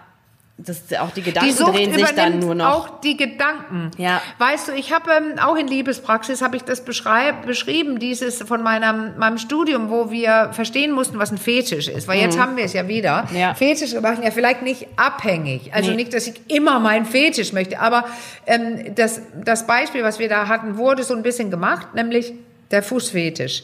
[0.57, 2.65] Das, auch die Gedanken Die Sucht drehen sich dann nur noch.
[2.65, 3.91] auch die Gedanken.
[3.97, 4.21] Ja.
[4.37, 9.17] Weißt du, ich habe ähm, auch in Liebespraxis habe ich das beschrieben, dieses von meinem
[9.17, 12.71] meinem Studium, wo wir verstehen mussten, was ein Fetisch ist, weil jetzt haben wir es
[12.71, 13.27] ja wieder.
[13.31, 13.37] Mhm.
[13.37, 13.53] Ja.
[13.53, 15.97] Fetische machen ja vielleicht nicht abhängig, also Nee.
[15.97, 18.05] nicht, dass ich immer meinen Fetisch möchte, aber
[18.45, 22.33] ähm, das das Beispiel, was wir da hatten, wurde so ein bisschen gemacht, nämlich
[22.71, 23.63] der Fußfetisch.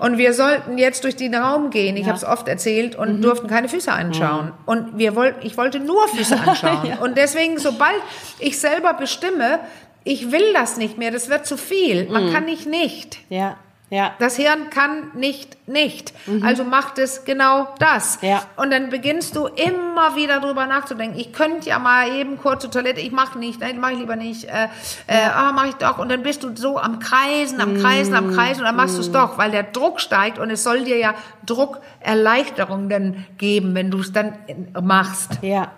[0.00, 1.96] Und wir sollten jetzt durch den Raum gehen.
[1.96, 2.08] Ich Mhm.
[2.08, 2.14] Ja.
[2.14, 2.16] Mhm.
[2.16, 4.52] habe es oft erzählt und durften keine Füße anschauen.
[4.66, 6.86] Und wir wollten, ich wollte nur Füße anschauen.
[6.86, 6.96] Ja.
[6.98, 8.00] Und deswegen, sobald
[8.38, 9.60] ich selber bestimme,
[10.04, 12.08] ich will das nicht mehr, das wird zu viel.
[12.10, 12.32] Man Mhm.
[12.32, 13.18] kann nicht nicht.
[13.28, 13.56] Ja,
[13.92, 14.14] ja.
[14.18, 16.14] Das Hirn kann nicht nicht.
[16.42, 18.20] Also macht es genau das.
[18.22, 18.28] Mhm.
[18.28, 18.42] Ja.
[18.56, 21.18] Und dann beginnst du immer wieder drüber nachzudenken.
[21.18, 23.00] Ich könnte ja mal eben kurz zur Toilette.
[23.00, 23.60] Ich mache nicht.
[23.60, 24.44] Nein, mache ich lieber nicht.
[24.44, 24.68] Äh,
[25.06, 25.98] äh, ah, mache ich doch.
[25.98, 28.60] Und dann bist du so am Kreisen, am Kreisen, am Kreisen.
[28.60, 30.38] Und dann machst du es doch, weil der Druck steigt.
[30.38, 34.34] Und es soll dir ja Druckerleichterung dann geben, wenn du es dann
[34.80, 35.38] machst.
[35.42, 35.70] Ja.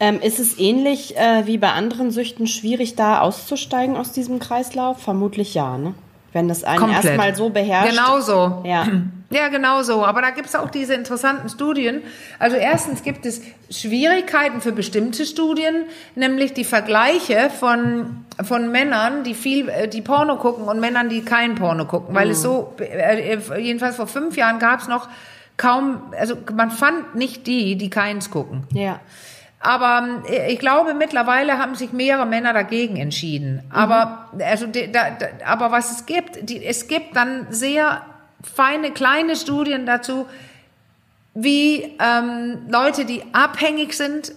[0.00, 5.02] Ähm, ist es ähnlich äh, wie bei anderen Süchten schwierig, da auszusteigen aus diesem Kreislauf?
[5.02, 5.94] Vermutlich ja, ne?
[6.38, 7.04] Wenn das einen Komplett.
[7.04, 7.90] erstmal so beherrscht.
[7.90, 8.62] Genau so.
[8.64, 8.86] Ja.
[9.30, 10.06] Ja, genau so.
[10.06, 12.00] Aber da gibt es auch diese interessanten Studien.
[12.38, 19.34] Also erstens gibt es Schwierigkeiten für bestimmte Studien, nämlich die Vergleiche von, von Männern, die
[19.34, 22.14] viel, äh, die Porno gucken und Männern, die kein Porno gucken.
[22.14, 25.10] Weil es so, äh, äh, jedenfalls vor fünf Jahren gab es noch
[25.58, 28.62] kaum, also man fand nicht die, die keins gucken.
[28.72, 29.00] Ja.
[29.60, 33.62] Aber äh, ich glaube, mittlerweile haben sich mehrere Männer dagegen entschieden.
[33.70, 38.02] Aber, also, da, da, aber was es gibt, die, es gibt dann sehr
[38.42, 40.26] feine, kleine Studien dazu,
[41.34, 44.32] wie ähm, Leute, die abhängig sind,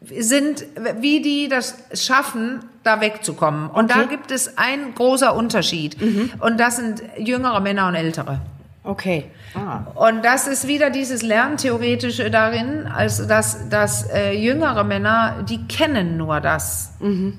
[0.00, 0.64] sind,
[1.00, 3.68] wie die das schaffen, da wegzukommen.
[3.68, 4.08] Und da Okay.
[4.10, 5.96] gibt es ein großer Unterschied.
[6.40, 8.40] Und das sind jüngere Männer und ältere.
[8.88, 9.26] Okay.
[9.54, 9.80] Ah.
[9.94, 16.16] Und das ist wieder dieses Lerntheoretische darin, also dass, dass äh, jüngere Männer, die kennen
[16.16, 16.94] nur das.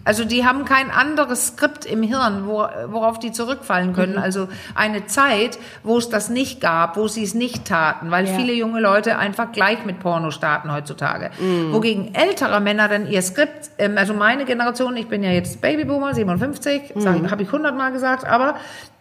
[0.05, 4.17] Also die haben kein anderes Skript im Hirn, wo, worauf die zurückfallen können.
[4.19, 8.33] Also eine Zeit, wo es das nicht gab, wo sie es nicht taten, weil Ja.
[8.35, 11.31] viele junge Leute einfach gleich mit Porno starten heutzutage.
[11.71, 16.13] Wogegen ältere Männer dann ihr Skript, ähm, also meine Generation, ich bin ja jetzt Babyboomer,
[16.13, 18.55] 57, sag- habe ich hundertmal gesagt, aber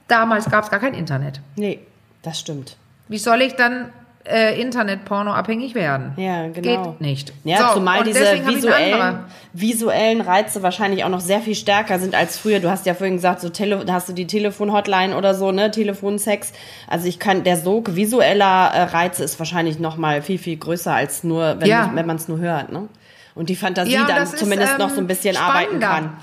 [0.09, 1.41] damals gab es gar kein Internet.
[1.57, 1.81] Nee,
[2.23, 2.77] das stimmt.
[3.09, 3.91] Wie soll ich dann
[4.25, 6.13] äh, Internet-Porno abhängig werden.
[6.17, 6.91] Ja, genau.
[6.91, 7.33] Geht nicht.
[7.45, 9.21] Ja, So, zumal diese visuellen,
[9.55, 12.61] visuellen Reize wahrscheinlich auch noch sehr viel stärker sind als früher.
[12.61, 16.53] Du hast ja vorhin gesagt, so Tele hast du die Telefon-Hotline oder so, ne, Telefonsex.
[16.89, 20.93] Also ich kann, der Sog visueller äh, Reize ist wahrscheinlich noch mal viel, viel größer
[20.93, 21.91] als nur, wenn, Ja.
[21.95, 22.89] wenn man es nur hört, ne?
[23.35, 25.87] Und die Fantasie Ja, dann ist, zumindest noch ähm, so ein bisschen arbeiten spannender.
[25.89, 26.17] kann.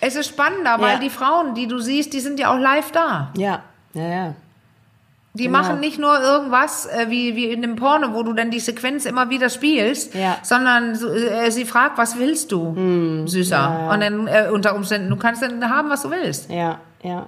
[0.00, 0.98] Es ist spannender, weil Ja.
[0.98, 3.32] die Frauen, die du siehst, die sind ja auch live da.
[3.38, 3.62] Ja,
[3.94, 4.34] ja, ja.
[5.36, 5.58] Die Genau.
[5.58, 9.04] machen nicht nur irgendwas äh, wie, wie in dem Porno, wo du dann die Sequenz
[9.04, 10.38] immer wieder spielst, Ja.
[10.42, 13.90] sondern so, äh, sie fragt, was willst du, Süßer?
[13.92, 16.50] Und dann äh, unter Umständen, du kannst dann haben, was du willst.
[16.50, 17.26] Ja, ja.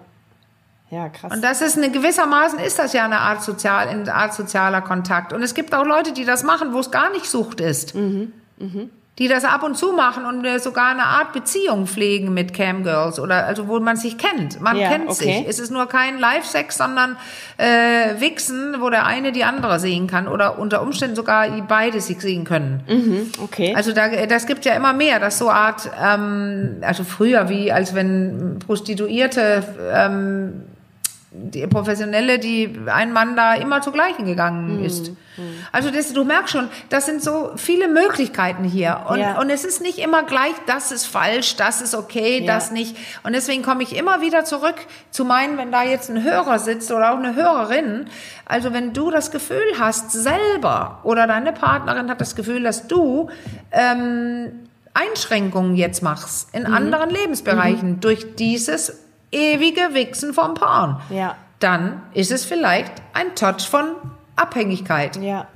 [0.90, 1.30] Ja, krass.
[1.34, 5.34] Und das ist eine gewissermaßen ist das ja eine Art sozial, eine Art sozialer Kontakt.
[5.34, 7.94] Und es gibt auch Leute, die das machen, wo es gar nicht Sucht ist.
[7.94, 8.32] Mhm,
[9.18, 13.18] Die das ab und zu machen und äh, sogar eine Art Beziehung pflegen mit Camgirls
[13.18, 14.60] oder also wo man sich kennt.
[14.60, 15.14] Man Ja, kennt okay.
[15.14, 15.48] sich.
[15.48, 17.16] Es ist nur kein Live-Sex, sondern
[17.56, 22.20] äh, Wichsen, wo der eine die andere sehen kann oder unter Umständen sogar beide sich
[22.20, 22.82] sehen können.
[23.42, 23.74] okay.
[23.74, 27.94] Also da, das gibt ja immer mehr, dass so Art, ähm, also früher wie als
[27.94, 30.62] wenn Prostituierte, ähm,
[31.30, 35.10] die Professionelle, die ein Mann da immer zu gleichen gegangen ist.
[35.72, 39.38] Also das, du merkst schon, das sind so viele Möglichkeiten hier und, Ja.
[39.38, 42.54] und es ist nicht immer gleich, das ist falsch, das ist okay, Ja.
[42.54, 42.96] das nicht.
[43.22, 44.76] Und deswegen komme ich immer wieder zurück
[45.10, 48.06] zu meinen, wenn da jetzt ein Hörer sitzt oder auch eine Hörerin,
[48.46, 53.28] also wenn du das Gefühl hast selber oder deine Partnerin hat das Gefühl, dass du
[53.70, 56.60] ähm, Einschränkungen jetzt machst Mhm.
[56.60, 61.36] in anderen Lebensbereichen durch dieses ewige Wichsen vom Porn, Ja.
[61.60, 63.84] dann ist es vielleicht ein Touch von
[64.36, 65.16] Abhängigkeit.
[65.16, 65.46] Ja.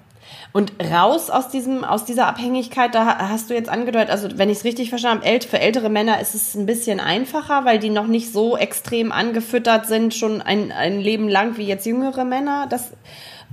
[0.52, 4.50] Und raus aus diesem, aus dieser Abhängigkeit, da ha- hast du jetzt angedeutet, also wenn
[4.50, 7.88] ich es richtig verstanden habe, für ältere Männer ist es ein bisschen einfacher, weil die
[7.90, 12.66] noch nicht so extrem angefüttert sind, schon ein, ein Leben lang wie jetzt jüngere Männer.
[12.68, 12.92] Das,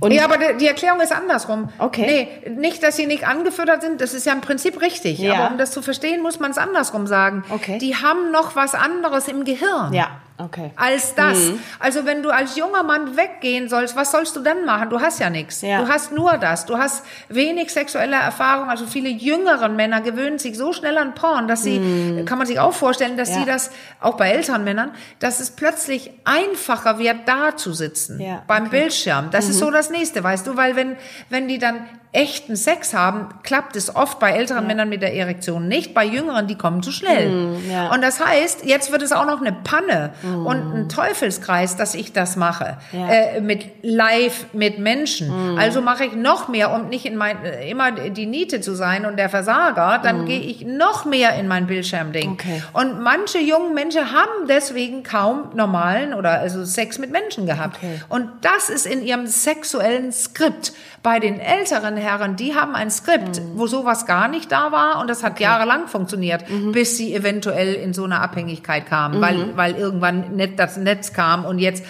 [0.00, 1.68] und Ja, aber die Erklärung ist andersrum.
[1.78, 2.28] Okay.
[2.44, 5.18] Nee, nicht, dass sie nicht angefüttert sind, das ist ja im Prinzip richtig.
[5.18, 5.34] Ja.
[5.34, 7.44] Aber um das zu verstehen, muss man es andersrum sagen.
[7.50, 7.78] Okay.
[7.78, 9.92] Die haben noch was anderes im Gehirn.
[9.92, 10.08] ja,
[10.44, 10.70] okay.
[10.76, 11.38] Als das.
[11.38, 11.58] Mhm.
[11.78, 14.90] Also wenn du als junger Mann weggehen sollst, was sollst du dann machen?
[14.90, 15.62] Du hast ja nichts.
[15.62, 15.82] Ja.
[15.82, 16.66] Du hast nur das.
[16.66, 18.68] Du hast wenig sexuelle Erfahrung.
[18.68, 22.58] Also viele jüngere Männer gewöhnen sich so schnell an Porn, dass sie, kann man sich
[22.60, 23.34] auch vorstellen, dass Mhm.
[23.34, 23.40] Ja.
[23.40, 28.20] sie das, auch bei älteren Männern, dass es plötzlich einfacher wird, da zu sitzen.
[28.20, 29.30] Ja, Beim Bildschirm.
[29.30, 29.50] Das Mhm.
[29.52, 30.96] ist so das nächste, weißt du, weil wenn,
[31.28, 35.68] wenn die dann echten Sex haben, klappt es oft bei älteren Männern mit der Erektion
[35.68, 35.94] nicht.
[35.94, 37.28] Bei jüngeren, die kommen zu schnell.
[37.28, 37.92] Mhm, ja.
[37.92, 42.12] Und das heißt, jetzt wird es auch noch eine Panne und ein Teufelskreis, dass ich
[42.12, 42.78] das mache.
[42.92, 43.08] Ja.
[43.08, 45.58] Äh, mit live, mit Menschen.
[45.58, 49.06] Also mache ich noch mehr, um nicht in mein, äh, immer die Niete zu sein
[49.06, 52.32] und der Versager, dann gehe ich noch mehr in mein Bildschirmding.
[52.32, 52.62] Okay.
[52.72, 57.76] Und manche jungen Menschen haben deswegen kaum normalen oder also Sex mit Menschen gehabt.
[57.76, 58.00] Okay.
[58.08, 60.72] Und das ist in ihrem sexuellen Skript.
[61.02, 63.52] Bei den älteren Herren, die haben ein Skript, Mhm.
[63.58, 66.72] wo sowas gar nicht da war und das hat jahrelang funktioniert, Mhm.
[66.72, 71.44] bis sie eventuell in so eine Abhängigkeit kamen, weil, weil irgendwann net, das Netz kam
[71.44, 71.84] und jetzt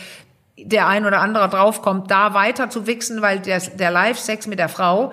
[0.57, 4.69] der ein oder andere draufkommt, da weiter zu wichsen, weil der, der Live-Sex mit der
[4.69, 5.13] Frau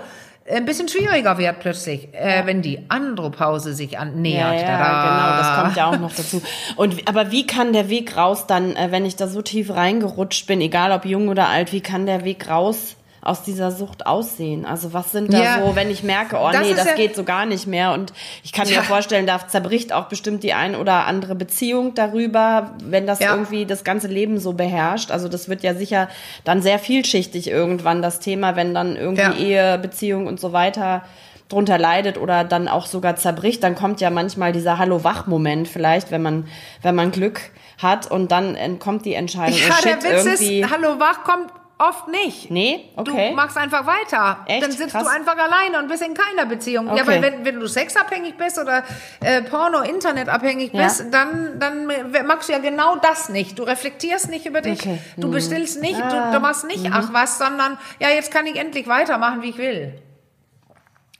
[0.50, 4.62] ein bisschen schwieriger wird plötzlich, äh, wenn die Andropause sich annähert.
[4.62, 6.42] Ja, ja, genau, das kommt ja auch noch dazu.
[6.78, 10.48] Und aber wie kann der Weg raus dann, äh, wenn ich da so tief reingerutscht
[10.48, 14.66] bin, egal ob jung oder alt, wie kann der Weg raus aus dieser Sucht aussehen?
[14.66, 17.16] Also was sind da Ja, so, wenn ich merke, oh das nee, das ja- geht
[17.16, 18.80] so gar nicht mehr und ich kann Ja.
[18.80, 23.66] mir vorstellen, da zerbricht auch bestimmt die ein oder andere Beziehung darüber, wenn das irgendwie
[23.66, 25.12] das ganze Leben so beherrscht.
[25.12, 26.10] Also das wird ja sicher
[26.44, 29.44] dann sehr vielschichtig irgendwann das Thema, wenn dann irgendwie.
[29.44, 31.04] Ehe, Beziehung und so weiter
[31.50, 36.22] drunter leidet oder dann auch sogar zerbricht, dann kommt ja manchmal dieser Hallo-Wach-Moment vielleicht, wenn
[36.22, 36.46] man,
[36.82, 37.40] wenn man Glück
[37.78, 39.58] hat und dann entkommt die Entscheidung.
[39.58, 40.60] Ja, der Witz irgendwie.
[40.62, 42.50] ist, Hallo Wach kommt oft nicht.
[42.50, 43.30] Nee, okay.
[43.30, 44.40] Du machst einfach weiter.
[44.48, 44.64] Echt?
[44.64, 45.04] Dann sitzt Krass.
[45.04, 46.88] du einfach alleine und bist in keiner Beziehung.
[46.88, 47.08] Ja, Okay.
[47.08, 48.84] weil wenn, wenn du sexabhängig bist oder
[49.22, 50.84] äh, Porno, Internet abhängig Ja.
[50.84, 51.86] bist, dann, dann
[52.26, 53.60] magst du ja genau das nicht.
[53.60, 54.80] Du reflektierst nicht über dich.
[54.80, 55.00] Okay.
[55.18, 56.32] Du bestillst nicht, Ah.
[56.32, 59.58] du, du machst nicht ach was, sondern ja, jetzt kann ich endlich weitermachen, wie ich
[59.58, 60.02] will.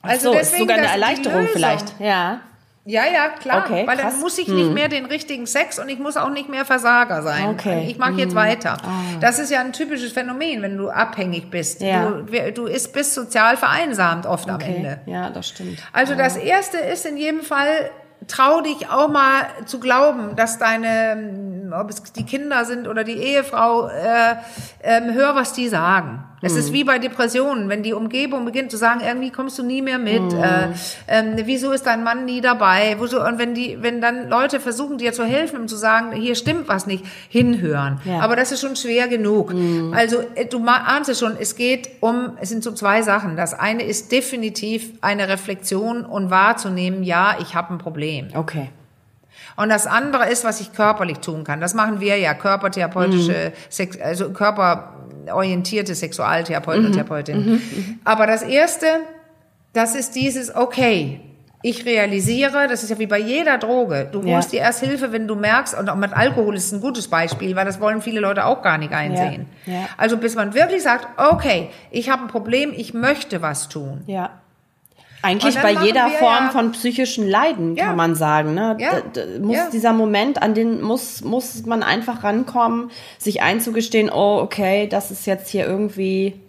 [0.02, 2.00] also so, ist sogar eine Erleichterung vielleicht.
[2.00, 2.42] Ja.
[2.90, 3.66] Ja, ja, klar.
[3.66, 4.14] Okay, weil krass.
[4.14, 7.22] dann muss ich nicht mehr den richtigen Sex und ich muss auch nicht mehr Versager
[7.22, 7.48] sein.
[7.50, 7.86] Okay.
[7.90, 8.78] Ich mache jetzt weiter.
[9.20, 11.82] Das ist ja ein typisches Phänomen, wenn du abhängig bist.
[11.82, 12.10] Ja.
[12.10, 14.76] Du, du ist, bist sozial vereinsamt oft am Okay.
[14.78, 15.00] Ende.
[15.06, 15.80] Ja, das stimmt.
[15.92, 17.92] Also das erste ist in jedem Fall,
[18.28, 23.18] trau dich auch mal zu glauben, dass deine ob es die Kinder sind oder die
[23.18, 24.36] Ehefrau, äh,
[24.84, 26.24] ähm, hör, was die sagen.
[26.42, 29.82] Es ist wie bei Depressionen, wenn die Umgebung beginnt zu sagen, irgendwie kommst du nie
[29.82, 30.68] mehr mit, äh,
[31.08, 32.96] ähm, wieso ist dein Mann nie dabei?
[33.00, 36.36] Wieso, und wenn die, wenn dann Leute versuchen, dir zu helfen, um zu sagen, hier
[36.36, 38.00] stimmt was nicht, hinhören.
[38.06, 38.20] Ja.
[38.20, 39.54] Aber das ist schon schwer genug.
[39.94, 43.36] Also äh, du ahnst es schon, es geht um, es sind so zwei Sachen.
[43.36, 48.28] Das eine ist definitiv eine Reflexion und wahrzunehmen, ja, ich habe ein Problem.
[48.36, 48.70] Okay.
[49.58, 51.60] Und das andere ist, was ich körperlich tun kann.
[51.60, 58.00] Das machen wir ja, körpertherapeutische, Sex, also körperorientierte Sexualtherapeuten und Therapeutinnen.
[58.06, 58.86] Aber das erste,
[59.74, 61.22] das ist dieses, okay,
[61.64, 64.08] ich realisiere, das ist ja wie bei jeder Droge.
[64.12, 64.36] Du Ja.
[64.36, 67.56] holst dir erst Hilfe, wenn du merkst, und auch mit Alkohol ist ein gutes Beispiel,
[67.56, 69.48] weil das wollen viele Leute auch gar nicht einsehen.
[69.66, 69.80] Ja, ja.
[69.98, 74.04] Also bis man wirklich sagt, okay, ich habe ein Problem, ich möchte was tun.
[74.06, 74.30] Ja.
[75.22, 77.88] Eigentlich bei jeder Form ja- von psychischen Leiden, Ja.
[77.88, 78.54] kann man sagen.
[78.54, 78.78] Ne?
[78.80, 79.02] Ja.
[79.40, 85.12] Muss dieser Moment, an den muss, muss man einfach rankommen, sich einzugestehen, oh, okay, das
[85.12, 86.40] ist jetzt hier irgendwie.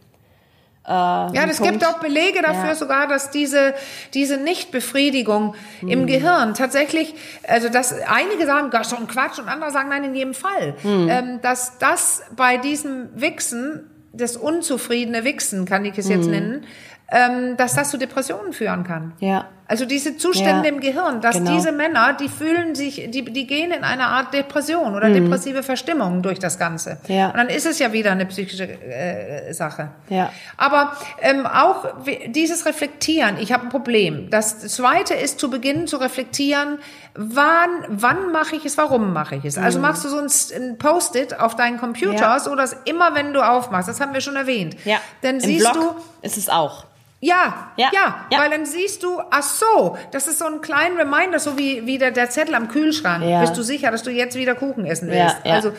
[0.87, 2.75] Äh, Ja, es gibt auch Belege dafür Ja.
[2.75, 3.75] sogar, dass diese,
[4.15, 5.89] diese Nichtbefriedigung Hm.
[5.89, 7.15] im Gehirn tatsächlich,
[7.47, 11.09] also dass einige sagen, ist schon Quatsch und andere sagen, nein, in jedem Fall, Hm.
[11.11, 16.31] ähm, dass das bei diesem Wichsen, das unzufriedene Wichsen, kann ich es jetzt Hm.
[16.31, 16.65] nennen,
[17.11, 19.13] ähm, dass das zu Depressionen führen kann.
[19.21, 19.47] Ja.
[19.71, 21.53] Also diese Zustände Ja, im Gehirn, dass genau.
[21.55, 26.23] diese Männer, die fühlen sich, die, die gehen in eine Art Depression oder depressive Verstimmung
[26.23, 26.99] durch das Ganze.
[27.07, 27.15] Mhm.
[27.15, 27.27] Ja.
[27.29, 29.91] Und dann ist es ja wieder eine psychische äh, Sache.
[30.09, 30.33] Ja.
[30.57, 31.85] Aber ähm, auch
[32.29, 34.31] dieses Reflektieren, ich habe ein Problem.
[34.31, 36.79] Das Zweite ist zu beginnen zu reflektieren,
[37.15, 39.59] wann, wann mache ich es, warum mache ich es.
[39.59, 40.29] Also machst du so ein,
[40.63, 42.19] ein Post-it auf deinen Computer, Mhm.
[42.21, 42.41] Ja.
[42.41, 44.97] so dass immer wenn du aufmachst, das haben wir schon erwähnt, Ja.
[45.21, 46.87] dann Im siehst Blog du, ist es auch.
[47.21, 48.39] Ja, Ja, ja, ja.
[48.39, 51.99] weil dann siehst du, ach so, das ist so ein kleiner Reminder, so wie, wie
[51.99, 53.25] der, der Zettel am Kühlschrank.
[53.25, 53.41] Ja.
[53.41, 55.37] Bist du sicher, dass du jetzt wieder Kuchen essen Ja, willst?
[55.45, 55.53] ja.
[55.55, 55.73] Also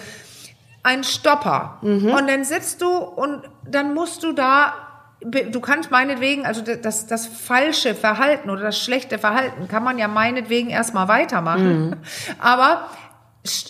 [0.83, 1.77] ein Stopper.
[1.81, 4.73] Und dann sitzt du und dann musst du da,
[5.21, 10.07] du kannst meinetwegen, also das, das falsche Verhalten oder das schlechte Verhalten kann man ja
[10.07, 11.97] meinetwegen erstmal weitermachen.
[12.39, 13.08] Aber st-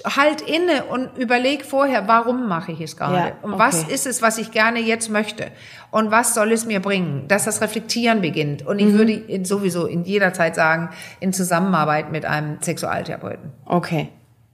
[0.04, 3.16] halt inne und überleg vorher, warum mache ich es gerade?
[3.18, 3.94] Ja, Und was okay.
[3.94, 5.48] ist es, was ich gerne jetzt möchte?
[5.92, 7.28] Und was soll es mir bringen?
[7.28, 8.66] Dass das Reflektieren beginnt.
[8.66, 8.94] Und ich Mhm.
[8.98, 13.52] würde sowieso in jeder Zeit sagen, in Zusammenarbeit mit einem Sexualtherapeuten.
[13.66, 14.10] Okay.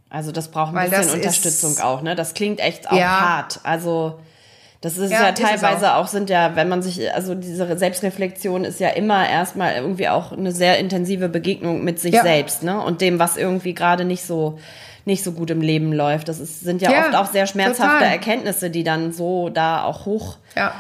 [0.10, 2.16] Also das braucht ein Weil bisschen Unterstützung ist- auch, ne?
[2.16, 3.20] Das klingt echt auch Ja.
[3.38, 3.60] hart.
[3.64, 4.20] Also
[4.82, 6.08] das ist Ja, ja, teilweise auch.
[6.08, 10.52] sind ja, wenn man sich, also diese Selbstreflexion ist ja immer erstmal irgendwie auch eine
[10.52, 12.22] sehr intensive Begegnung mit sich Ja.
[12.22, 12.80] selbst, ne?
[12.82, 14.60] Und dem, was irgendwie gerade nicht so
[15.06, 16.28] nicht so gut im Leben läuft.
[16.28, 18.12] Das ist, sind ja, Ja, oft auch sehr schmerzhafte total.
[18.12, 20.40] Erkenntnisse, die dann so da auch hochkommen.
[20.56, 20.74] Ja.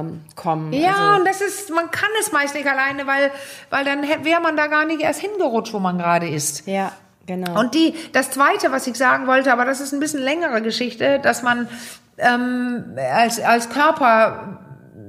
[0.00, 0.72] Ähm, kommen.
[0.72, 3.30] Ja, also, und das ist, man kann es meist nicht alleine, weil,
[3.68, 6.66] weil dann wäre man da gar nicht erst hingerutscht, wo man gerade ist.
[6.66, 6.92] ja,
[7.26, 7.58] genau.
[7.58, 11.18] Und die, das zweite, was ich sagen wollte, aber das ist ein bisschen längere Geschichte,
[11.18, 11.68] dass man
[12.18, 14.58] ähm, als, als Körper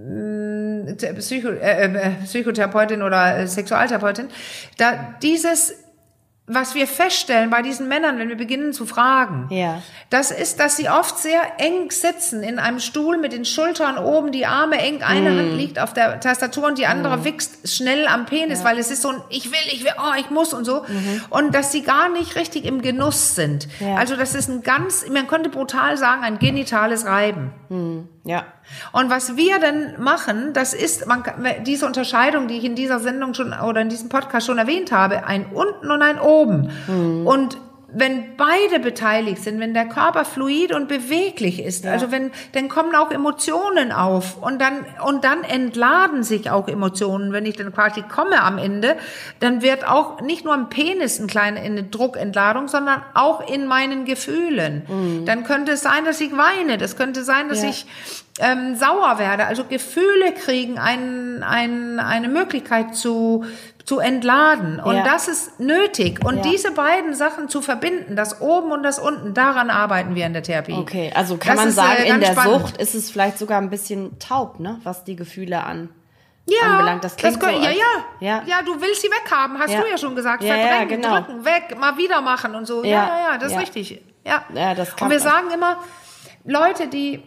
[0.08, 4.28] mh, Psycho, äh, äh, Psychotherapeutin oder äh, Sexualtherapeutin,
[4.78, 5.74] da dieses
[6.54, 9.82] was wir feststellen bei diesen Männern, wenn wir beginnen zu fragen, Ja.
[10.10, 14.32] das ist, dass sie oft sehr eng sitzen in einem Stuhl mit den Schultern oben,
[14.32, 15.38] die Arme eng, eine Mhm.
[15.40, 19.02] Hand liegt auf der Tastatur und die andere wächst schnell am Penis, weil es ist
[19.02, 20.84] so ein Ich will, ich will, oh, ich muss und so.
[21.30, 23.68] Und dass sie gar nicht richtig im Genuss sind.
[23.80, 23.88] Mhm.
[23.88, 23.96] Ja.
[23.96, 27.52] Also das ist ein ganz, man könnte brutal sagen, ein genitales Reiben.
[28.24, 28.46] Ja.
[28.92, 31.24] Und was wir dann machen, das ist, man,
[31.66, 35.26] diese Unterscheidung, die ich in dieser Sendung schon oder in diesem Podcast schon erwähnt habe,
[35.26, 36.70] ein unten und ein oben.
[37.26, 37.58] Und
[37.94, 42.96] wenn beide beteiligt sind, wenn der Körper fluid und beweglich ist, also wenn, dann kommen
[42.96, 47.34] auch Emotionen auf und dann, und dann entladen sich auch Emotionen.
[47.34, 48.96] Wenn ich dann quasi komme am Ende,
[49.40, 54.06] dann wird auch nicht nur im Penis ein kleine eine Druckentladung, sondern auch in meinen
[54.06, 55.24] Gefühlen.
[55.26, 56.78] Dann könnte es sein, dass ich weine.
[56.78, 57.70] Das könnte sein, dass Ja.
[57.70, 57.86] ich
[58.40, 59.46] ähm, sauer werde.
[59.46, 63.44] Also Gefühle kriegen ein, ein, eine Möglichkeit zu,
[63.86, 64.80] zu entladen.
[64.80, 65.04] Und Ja.
[65.04, 66.24] das ist nötig.
[66.26, 66.42] Und Ja.
[66.44, 70.44] diese beiden Sachen zu verbinden, das oben und das unten, daran arbeiten wir in der
[70.44, 70.74] Therapie.
[70.74, 72.62] Okay, also kann Das man sagen, in der spannend.
[72.68, 75.90] Sucht ist es vielleicht sogar ein bisschen taub, ne, was die Gefühle an.
[76.48, 77.04] ja, anbelangt.
[77.04, 77.86] Das klingt können, so, ja, ja,
[78.20, 78.44] ja.
[78.46, 78.62] ja.
[78.64, 79.82] du willst sie weghaben, hast Ja.
[79.82, 80.44] du ja schon gesagt.
[80.44, 81.16] Verdrängen, genau.
[81.22, 82.84] drücken, weg, mal wieder machen und so.
[82.84, 84.02] Ja, Ja, ja, ja, das ist richtig.
[84.26, 85.28] Ja, Ja, das kann Und wir man.
[85.28, 85.78] sagen immer,
[86.44, 87.22] Leute, die,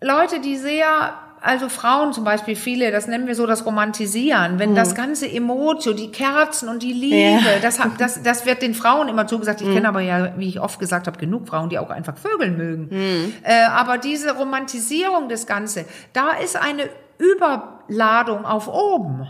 [0.00, 4.74] Leute, die sehr, also Frauen zum Beispiel, viele, das nennen wir so das Romantisieren, wenn
[4.74, 7.46] das ganze Emotio, die Kerzen und die Liebe, Mhm.
[7.46, 7.56] Ja.
[7.56, 7.62] Mhm.
[7.62, 9.60] das, das, das wird den Frauen immer zugesagt.
[9.62, 12.56] Ich kenne aber ja, wie ich oft gesagt habe, genug Frauen, die auch einfach Vögeln
[12.56, 12.88] mögen.
[12.90, 13.34] Mhm.
[13.42, 19.28] Äh, aber diese Romantisierung des Ganzen, da ist eine über, Vorladung auf oben.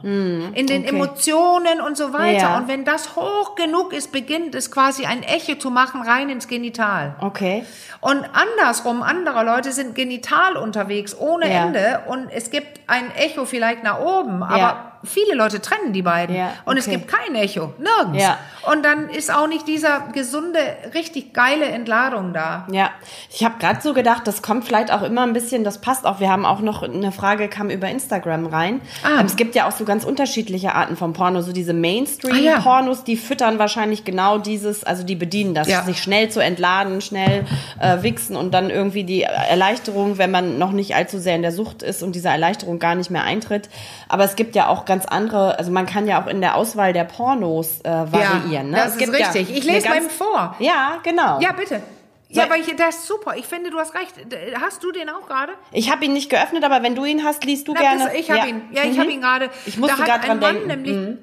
[0.55, 0.89] in den okay.
[0.89, 2.39] Emotionen und so weiter.
[2.39, 2.57] Ja.
[2.59, 6.49] Und wenn das hoch genug ist, beginnt es quasi ein Echo zu machen rein ins
[6.49, 7.15] Genital.
[7.21, 7.65] Okay.
[8.01, 11.67] Und andersrum, andere Leute sind genital unterwegs ohne Ja.
[11.67, 14.93] Ende und es gibt ein Echo vielleicht nach oben, aber Ja.
[15.07, 16.97] Viele Leute trennen die beiden Ja, und es okay.
[16.97, 18.23] gibt kein Echo, nirgends.
[18.23, 18.39] Ja.
[18.71, 20.59] Und dann ist auch nicht dieser gesunde,
[20.95, 22.67] richtig geile Entladung da.
[22.71, 22.91] Ja,
[23.31, 26.19] ich habe gerade so gedacht, das kommt vielleicht auch immer ein bisschen, das passt auch.
[26.21, 28.81] Wir haben auch noch eine Frage, kam über Instagram rein.
[29.05, 29.23] Ah.
[29.25, 31.43] Es gibt ja auch so ganz unterschiedliche Arten von Porno.
[31.43, 31.81] So diese Ah, ja.
[31.81, 35.83] Mainstream-Pornos, die füttern wahrscheinlich genau dieses, also die bedienen das, Ja.
[35.83, 37.45] sich schnell zu entladen, schnell
[37.81, 41.53] äh, wichsen und dann irgendwie die Erleichterung, wenn man noch nicht allzu sehr in der
[41.53, 43.69] Sucht ist und diese Erleichterung gar nicht mehr eintritt.
[44.09, 46.95] Aber es gibt ja auch ganz andere, also man kann ja auch in der Auswahl
[46.95, 48.71] der Pornos äh, variieren.
[48.71, 48.77] ne?
[48.79, 49.55] das es ist gibt ja richtig.
[49.59, 50.57] ich lese ganz- eben vor.
[50.59, 51.39] Ja, genau.
[51.41, 51.83] Ja, bitte.
[52.29, 53.37] Ja, aber ich, das ist super.
[53.37, 54.13] Ich finde, du hast recht.
[54.61, 55.53] Hast du den auch gerade?
[55.71, 58.05] Ich habe ihn nicht geöffnet, aber wenn du ihn hast, liest du Na, gerne.
[58.05, 58.63] das, ich habe ihn.
[58.73, 59.01] Ja, ich Mhm.
[59.01, 59.51] habe ihn gerade.
[59.65, 61.01] Ich musste gerade dran Mann denken.
[61.03, 61.19] Mhm.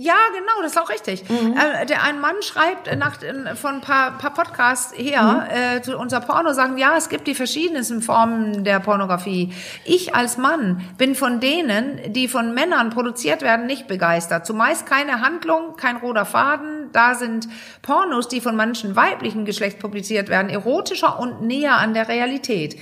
[0.00, 1.24] Ja, genau, das ist auch richtig.
[1.28, 5.56] Äh, der ein Mann schreibt äh, nach, äh, von ein paar, paar Podcasts her Mhm.
[5.78, 9.52] äh, zu unser Porno, sagen, ja, es gibt die verschiedensten Formen der Pornografie.
[9.84, 14.46] Ich als Mann bin von denen, die von Männern produziert werden, nicht begeistert.
[14.46, 16.90] Zumeist keine Handlung, kein roter Faden.
[16.92, 17.48] Da sind
[17.82, 22.76] Pornos, die von manchen weiblichen Geschlechts publiziert werden, erotischer und näher an der Realität.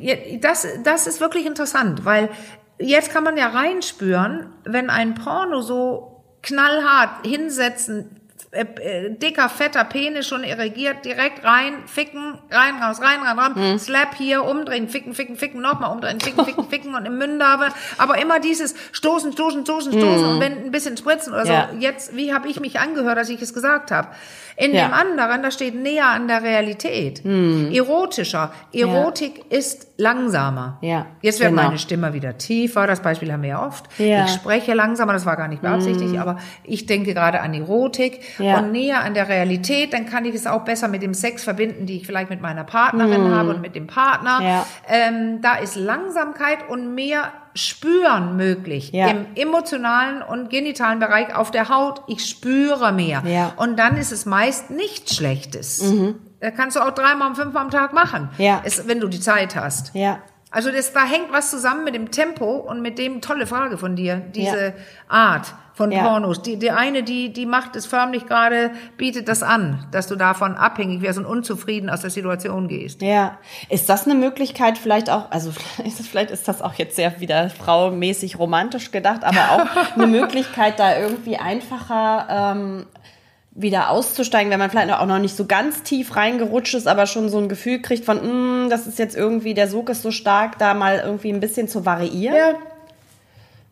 [0.00, 2.28] Ja, Das, das ist wirklich interessant, weil
[2.78, 8.20] jetzt kann man ja reinspüren, wenn ein Porno so knallhart hinsetzen,
[8.52, 14.16] äh, dicker, fetter Penis schon irrigiert, direkt rein, ficken, rein, raus, rein, rein, rein, slap
[14.16, 18.40] hier, umdrehen, ficken, ficken, ficken, nochmal umdrehen, ficken, ficken, ficken und im Mündhabe, aber immer
[18.40, 21.52] dieses stoßen, stoßen, stoßen, stoßen und wenn ein bisschen spritzen oder so.
[21.52, 21.68] Ja.
[21.78, 24.08] Jetzt, wie habe ich mich angehört, als ich es gesagt habe?
[24.60, 24.88] In Ja.
[24.88, 27.22] dem anderen, da steht näher an der Realität.
[27.24, 28.52] Erotischer.
[28.72, 30.78] Erotik ist langsamer.
[30.82, 31.62] Ja, Jetzt wird genau.
[31.64, 32.86] meine Stimme wieder tiefer.
[32.86, 33.86] Das Beispiel haben wir ja oft.
[33.98, 34.24] Ja.
[34.24, 38.58] Ich spreche langsamer, das war gar nicht beabsichtigt, aber ich denke gerade an Erotik Ja.
[38.58, 39.92] und näher an der Realität.
[39.92, 42.64] Dann kann ich es auch besser mit dem Sex verbinden, die ich vielleicht mit meiner
[42.64, 44.40] Partnerin habe und mit dem Partner.
[44.42, 44.66] Ja.
[44.88, 49.08] Ähm, da ist Langsamkeit und mehr Spüren möglich Ja.
[49.08, 52.02] im emotionalen und genitalen Bereich auf der Haut.
[52.08, 53.22] Ich spüre mehr.
[53.26, 53.46] Ja.
[53.48, 53.52] Mhm.
[53.58, 55.82] Und dann ist es meist nichts Schlechtes.
[56.40, 58.62] Da kannst du auch dreimal und fünfmal am Tag machen, Ja.
[58.64, 59.94] es, wenn du die Zeit hast.
[59.94, 60.20] Ja.
[60.52, 63.94] Also das, da hängt was zusammen mit dem Tempo und mit dem, tolle Frage von
[63.94, 64.74] dir, diese.
[65.08, 66.02] Art von Ja.
[66.06, 66.42] Pornos.
[66.42, 70.54] Die, die eine, die, die macht es förmlich gerade, bietet das an, dass du davon
[70.56, 73.00] abhängig wirst und unzufrieden aus der Situation gehst.
[73.00, 73.38] Ja,
[73.70, 75.48] ist das eine Möglichkeit vielleicht auch, also
[75.86, 79.66] ist es- vielleicht ist das auch jetzt sehr wieder fraumäßig romantisch gedacht, aber auch
[79.96, 82.86] eine Möglichkeit, da irgendwie einfacher ähm,
[83.52, 87.30] wieder auszusteigen, wenn man vielleicht auch noch nicht so ganz tief reingerutscht ist, aber schon
[87.30, 90.58] so ein Gefühl kriegt von, mm, das ist jetzt irgendwie, der Sog ist so stark,
[90.58, 92.52] da mal irgendwie ein bisschen zu variieren Ja.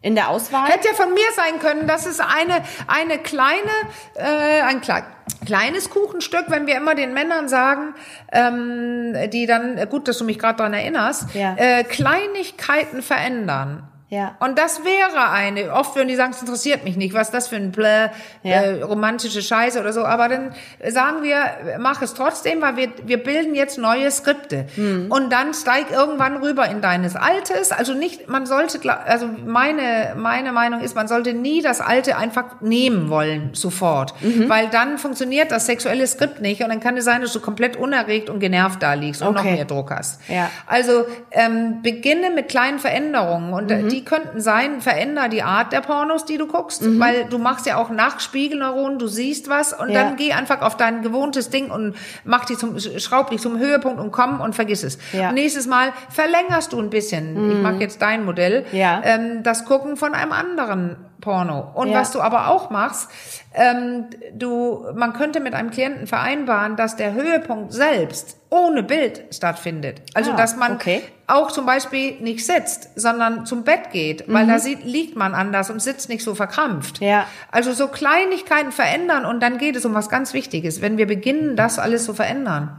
[0.00, 0.68] In der Auswahl.
[0.68, 3.70] Hätte ja von mir sein können, das ist eine, eine kleine,
[4.14, 5.02] äh, ein kle
[5.46, 7.94] kleines Kuchenstück, wenn wir immer den Männern sagen,
[8.32, 11.54] ähm, die dann, gut, dass du mich gerade dran erinnerst, Ja.
[11.56, 13.84] äh, Kleinigkeiten verändern.
[14.10, 14.36] Ja.
[14.40, 17.48] Und das wäre eine, oft würden die sagen, es interessiert mich nicht, was ist das
[17.48, 18.08] für ein Blä,
[18.42, 18.62] Ja.
[18.62, 20.54] äh, romantische Scheiße oder so, aber dann
[20.88, 24.64] sagen wir, mach es trotzdem, weil wir, wir bilden jetzt neue Skripte.
[24.76, 25.10] Hm.
[25.10, 30.52] Und dann steig irgendwann rüber in deines Altes, also nicht, man sollte, also meine, meine
[30.52, 34.48] Meinung ist, man sollte nie das Alte einfach nehmen wollen, sofort, Mhm.
[34.48, 37.76] weil dann funktioniert das sexuelle Skript nicht und dann kann es sein, dass du komplett
[37.76, 39.52] unerregt und genervt da liegst und noch Okay.
[39.56, 40.20] mehr Druck hast.
[40.28, 40.50] Ja.
[40.66, 43.70] Also ähm, beginne mit kleinen Veränderungen und Mhm.
[43.88, 47.00] äh, die könnten sein, veränder die Art der Pornos, die du guckst, Mhm.
[47.00, 50.04] weil du machst ja auch Nachspiegelneuronen, du siehst was und Ja.
[50.04, 53.98] dann geh einfach auf dein gewohntes Ding und mach dich zum, schraub dich zum Höhepunkt
[53.98, 54.98] und komm und vergiss es.
[55.12, 55.22] Ja.
[55.24, 55.28] Mhm.
[55.30, 59.00] Und nächstes Mal verlängerst du ein bisschen, ich mache jetzt dein Modell, Ja.
[59.04, 60.96] ähm, das Gucken von einem anderen
[61.28, 61.70] Porno.
[61.74, 62.00] Und Ja.
[62.00, 63.10] was du aber auch machst,
[63.52, 70.00] ähm, du, man könnte mit einem Klienten vereinbaren, dass der Höhepunkt selbst ohne Bild stattfindet.
[70.14, 71.02] Also, Ah, dass man okay.
[71.26, 75.68] auch zum Beispiel nicht sitzt, sondern zum Bett geht, weil da sieht, liegt man anders
[75.68, 77.02] und sitzt nicht so verkrampft.
[77.02, 77.06] Mhm.
[77.08, 77.26] Ja.
[77.50, 80.80] Also so Kleinigkeiten verändern und dann geht es um was ganz Wichtiges.
[80.80, 82.70] Wenn wir beginnen, das alles zu verändern,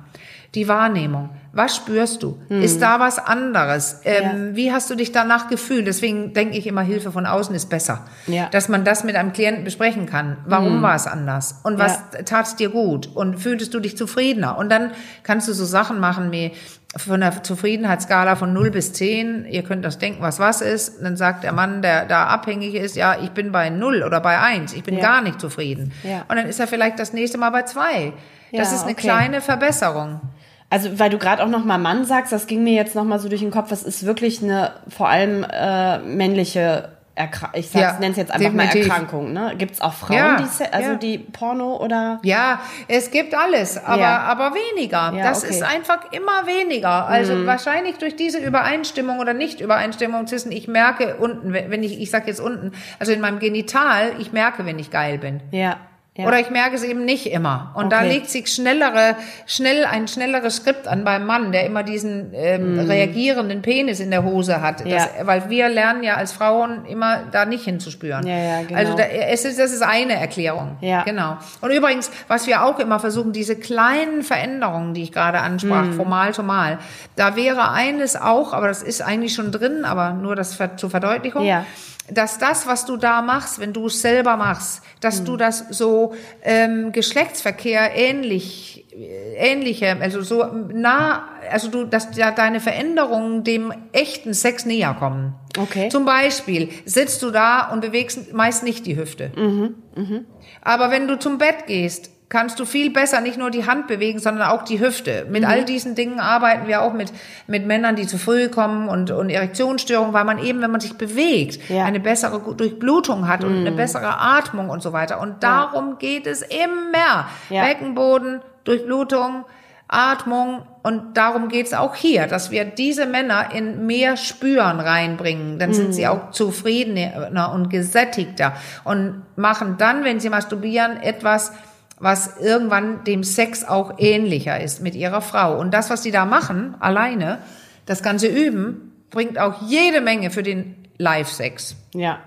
[0.55, 1.29] die Wahrnehmung.
[1.51, 2.37] Was spürst du?
[2.49, 4.01] Ist da was anderes?
[4.03, 5.87] Ähm, Wie hast du dich danach gefühlt?
[5.87, 8.05] Deswegen denke ich immer, Hilfe von außen ist besser.
[8.27, 8.49] Ja.
[8.49, 10.37] Dass man das mit einem Klienten besprechen kann.
[10.45, 11.59] Warum war es anders?
[11.63, 13.09] Und was tat es dir gut?
[13.15, 14.57] Und fühltest du dich zufriedener?
[14.57, 14.91] Und dann
[15.23, 16.51] kannst du so Sachen machen wie
[16.97, 19.45] von der Zufriedenheitsskala von 0 bis 10.
[19.45, 21.01] Ihr könnt das denken, was was ist.
[21.03, 24.39] Dann sagt der Mann, der da abhängig ist, ja, ich bin bei 0 oder bei
[24.39, 24.73] 1.
[24.73, 25.01] Ich bin Ja.
[25.01, 25.91] gar nicht zufrieden.
[26.03, 26.25] Ja.
[26.27, 28.13] Und dann ist er vielleicht das nächste Mal bei 2.
[28.51, 29.01] Das Ja, ist eine okay.
[29.01, 30.21] kleine Verbesserung.
[30.69, 33.19] Also, weil du gerade auch noch mal Mann sagst, das ging mir jetzt noch mal
[33.19, 33.69] so durch den Kopf.
[33.69, 36.89] Das ist wirklich eine vor allem äh, männliche
[37.19, 38.87] Erkra ich Ja, nenne es jetzt einfach definitiv.
[38.87, 39.33] mal Erkrankung.
[39.33, 39.53] Ne?
[39.57, 40.95] Gibt es auch Frauen, Ja, die also ja.
[40.95, 42.19] die Porno oder?
[42.23, 45.11] Ja, es gibt alles, aber, aber weniger.
[45.21, 45.47] Das okay.
[45.47, 45.57] Mhm.
[45.57, 47.07] ist einfach immer weniger.
[47.07, 52.09] Also wahrscheinlich durch diese Übereinstimmung oder Nicht-Übereinstimmung zwischen, ich merke unten, wenn wenn ich, ich
[52.09, 55.41] sag jetzt unten, also in meinem Genital, ich merke, wenn ich geil bin.
[55.51, 55.75] Ja.
[56.19, 56.27] Ja.
[56.27, 57.71] Oder ich merke es eben nicht immer.
[57.75, 58.09] Und da Okay.
[58.09, 59.15] legt sich schnellere,
[59.45, 64.23] schnell ein schnelleres Skript an beim Mann, der immer diesen ähm, reagierenden Penis in der
[64.23, 64.85] Hose hat.
[64.85, 64.97] Ja.
[64.97, 68.25] Das, weil wir lernen ja als Frauen immer da nicht hinzuspüren.
[68.27, 68.79] Ja, ja, genau.
[68.79, 70.77] Also da, es ist, das ist eine Erklärung.
[70.81, 71.03] Ja.
[71.03, 71.37] Genau.
[71.61, 75.93] Und übrigens, was wir auch immer versuchen, diese kleinen Veränderungen, die ich gerade ansprach, Mhm.
[75.93, 76.79] von Mal zu Mal,
[77.15, 81.43] da wäre eines auch, aber das ist eigentlich schon drin, aber nur das zur Verdeutlichung
[81.45, 81.65] Ja.
[82.11, 85.25] Dass das, was du da machst, wenn du es selber machst, dass Mhm.
[85.25, 92.31] du das so ähm, Geschlechtsverkehr ähnlich, äh, ähnliche, also so nah, also du, dass ja
[92.31, 95.35] deine Veränderungen dem echten Sex näher kommen.
[95.57, 95.89] Okay.
[95.89, 99.31] Zum Beispiel sitzt du da und bewegst meist nicht die Hüfte.
[99.35, 100.25] Mhm,
[100.61, 104.19] Aber wenn du zum Bett gehst, kannst du viel besser nicht nur die Hand bewegen,
[104.19, 105.25] sondern auch die Hüfte.
[105.29, 105.49] Mit Mhm.
[105.49, 107.11] all diesen Dingen arbeiten wir auch mit,
[107.47, 110.95] mit Männern, die zu früh kommen und, und Erektionsstörungen, weil man eben, wenn man sich
[110.95, 111.81] bewegt, Ja.
[111.81, 111.85] Mhm.
[111.87, 115.19] eine bessere Durchblutung hat und eine bessere Atmung und so weiter.
[115.19, 117.27] Und darum geht es immer.
[117.49, 117.63] Ja.
[117.65, 119.45] Beckenboden, Durchblutung,
[119.87, 125.57] Atmung und darum geht's auch hier, dass wir diese Männer in mehr Spüren reinbringen.
[125.57, 128.53] Dann sind sie auch zufriedener und gesättigter
[128.83, 131.53] und machen dann, wenn sie masturbieren, etwas,
[131.99, 135.59] was irgendwann dem Sex auch ähnlicher ist mit ihrer Frau.
[135.59, 137.39] Und das, was sie da machen, alleine,
[137.85, 141.75] das ganze Üben, bringt auch jede Menge für den Live-Sex.
[141.93, 142.19] Ja,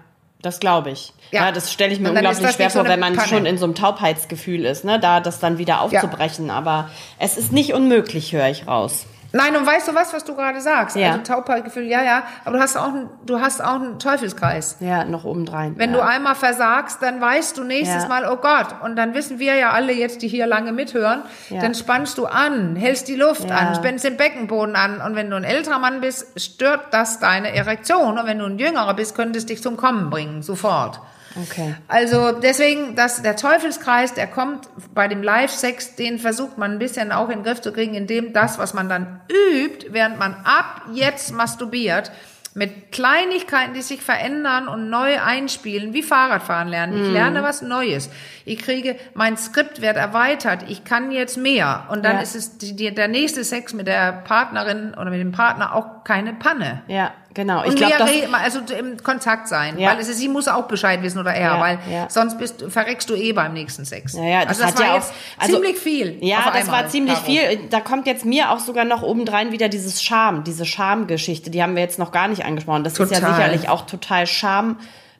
[0.42, 1.12] das glaube ich.
[1.30, 1.52] Ja, Ja.
[1.52, 3.28] das stelle ich mir unglaublich schwer so vor, wenn man Panne.
[3.28, 4.98] schon in so einem Taubheitsgefühl ist, ne?
[4.98, 6.50] da das dann wieder aufzubrechen.
[6.50, 9.06] Aber es ist nicht unmöglich, höre ich raus.
[9.32, 10.94] Nein, und weißt du was, was du gerade sagst?
[10.96, 11.12] Ja.
[11.12, 14.76] Also Taubheitsgefühl, ja, ja, aber du hast auch, einen- du hast auch einen Teufelskreis.
[14.80, 15.74] Ja, noch obendrein.
[15.78, 15.96] Wenn ja.
[15.96, 18.08] du einmal versagst, dann weißt du nächstes Ja.
[18.08, 21.60] Mal, oh Gott, und dann wissen wir ja alle jetzt, die hier lange mithören, Ja.
[21.60, 25.36] dann spannst du an, hältst die Luft an, spannst den Beckenboden an und wenn du
[25.36, 29.38] ein älterer Mann bist, stört das deine Erektion und wenn du ein jüngerer bist, könnte
[29.38, 31.00] es dich zum Kommen bringen, sofort.
[31.40, 31.74] Okay.
[31.88, 37.12] Also deswegen, dass der Teufelskreis, der kommt bei dem Live-Sex, den versucht man ein bisschen
[37.12, 40.82] auch in den Griff zu kriegen, indem das, was man dann übt, während man ab
[40.92, 42.10] jetzt masturbiert,
[42.54, 47.02] mit Kleinigkeiten, die sich verändern und neu einspielen, wie Fahrradfahren lernen.
[47.02, 48.10] Ich lerne was Neues.
[48.44, 50.64] Ich kriege, mein Skript wird erweitert.
[50.68, 51.84] Ich kann jetzt mehr.
[51.88, 52.22] Und dann Ja.
[52.22, 56.34] ist es die, der nächste Sex mit der Partnerin oder mit dem Partner auch keine
[56.34, 56.82] Panne.
[56.88, 57.62] Ja, genau.
[57.64, 57.94] Ich Und glaube,
[58.32, 59.90] also im Kontakt sein, Ja.
[59.90, 62.06] weil es sie muss auch Bescheid wissen oder er, Ja, weil ja.
[62.10, 64.14] sonst bist, verreckst du eh beim nächsten Sex.
[64.14, 66.18] Ja, ja, das also das hat war ja auch- jetzt also- ziemlich viel.
[66.20, 67.26] Ja, das einmal, war ziemlich Caro.
[67.26, 67.60] viel.
[67.70, 71.50] Da kommt jetzt mir auch sogar noch obendrein wieder dieses Scham, diese Schamgeschichte.
[71.50, 72.84] Die haben wir jetzt noch gar nicht angesprochen.
[72.84, 73.34] Das ist ja Total.
[73.34, 74.26] sicherlich auch total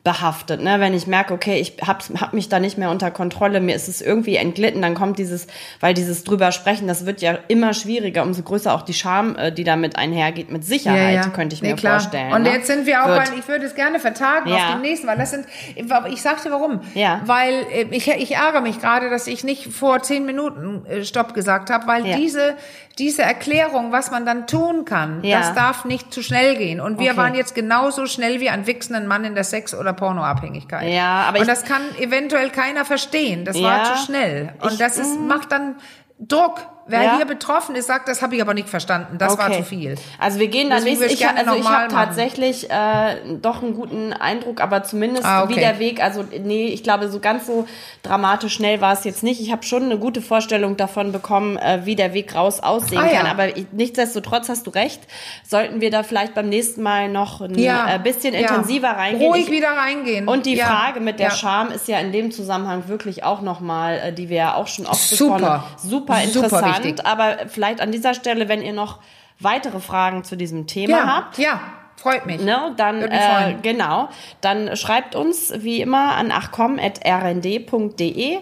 [0.05, 0.81] schambehaftet, ne?
[0.81, 3.89] Wenn ich merke, okay, ich hab, hab mich da nicht mehr unter Kontrolle, mir ist
[3.89, 5.47] es irgendwie entglitten, dann kommt dieses,
[5.81, 9.53] weil dieses drüber sprechen, das wird ja immer schwieriger, umso größer auch die Scham, äh,
[9.53, 12.01] die damit einhergeht, mit Sicherheit, könnte ich mir Nee, klar.
[12.01, 12.33] vorstellen.
[12.33, 12.51] Und ne?
[12.53, 14.57] jetzt sind wir auch, Wird- weil ich würde es gerne vertagen Ja.
[14.57, 15.47] auf den nächsten, weil das sind,
[15.77, 16.81] ich sag dir warum.
[16.95, 17.21] Ja.
[17.27, 21.35] Weil äh, ich, ich ärgere mich gerade, dass ich nicht vor zehn Minuten äh, Stopp
[21.35, 22.17] gesagt habe, weil Ja.
[22.17, 22.55] diese,
[22.99, 25.39] diese Erklärung, was man dann tun kann, Ja.
[25.39, 26.81] das darf nicht zu schnell gehen.
[26.81, 27.17] Und wir Okay.
[27.17, 30.93] waren jetzt genauso schnell wie ein wichsenden Mann in der Sex- oder Pornoabhängigkeit.
[30.93, 33.45] Ja, aber Und das kann eventuell keiner verstehen.
[33.45, 33.69] Das Ja.
[33.69, 34.55] war zu schnell.
[34.61, 35.77] Und Ich- das ist, macht dann
[36.19, 36.61] Druck.
[36.87, 37.17] Wer Ja.
[37.17, 39.17] hier betroffen ist, sagt, das habe ich aber nicht verstanden.
[39.19, 39.59] Das war Okay.
[39.59, 39.95] zu viel.
[40.19, 44.61] Also wir gehen dann würde Ich, also ich habe tatsächlich äh, doch einen guten Eindruck,
[44.61, 45.57] aber zumindest Ah, okay.
[45.57, 46.03] wie der Weg.
[46.03, 47.67] Also nee, ich glaube, so ganz so
[48.03, 49.41] dramatisch schnell war es jetzt nicht.
[49.41, 53.07] Ich habe schon eine gute Vorstellung davon bekommen, äh, wie der Weg raus aussehen Ah,
[53.07, 53.19] ja.
[53.21, 53.27] kann.
[53.27, 55.01] Aber ich, nichtsdestotrotz hast du recht.
[55.49, 57.95] Sollten wir da vielleicht beim nächsten Mal noch ein Ja.
[57.95, 58.41] äh, bisschen Ja.
[58.41, 59.31] intensiver reingehen.
[59.31, 60.27] Ruhig Ich- wieder reingehen.
[60.27, 60.67] und die Ja.
[60.67, 61.35] Frage mit der Ja.
[61.35, 64.87] Scham ist ja in dem Zusammenhang wirklich auch nochmal, äh, die wir ja auch schon
[64.87, 66.99] oft besprochen haben, super Super interessant.
[66.99, 67.07] wichtig.
[67.07, 68.99] aber vielleicht an dieser Stelle, wenn ihr noch
[69.39, 71.61] weitere Fragen zu diesem Thema Ja, habt, ja,
[71.97, 72.41] freut mich.
[72.41, 74.09] Ne, dann äh, genau,
[74.41, 78.39] dann schreibt uns wie immer an achcom@rnd.de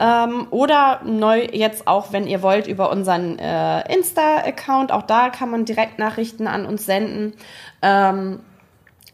[0.00, 4.92] ähm, oder neu jetzt auch, wenn ihr wollt, über unseren äh, Insta-Account.
[4.92, 7.32] Auch da kann man direkt Nachrichten an uns senden.
[7.82, 8.40] Ähm,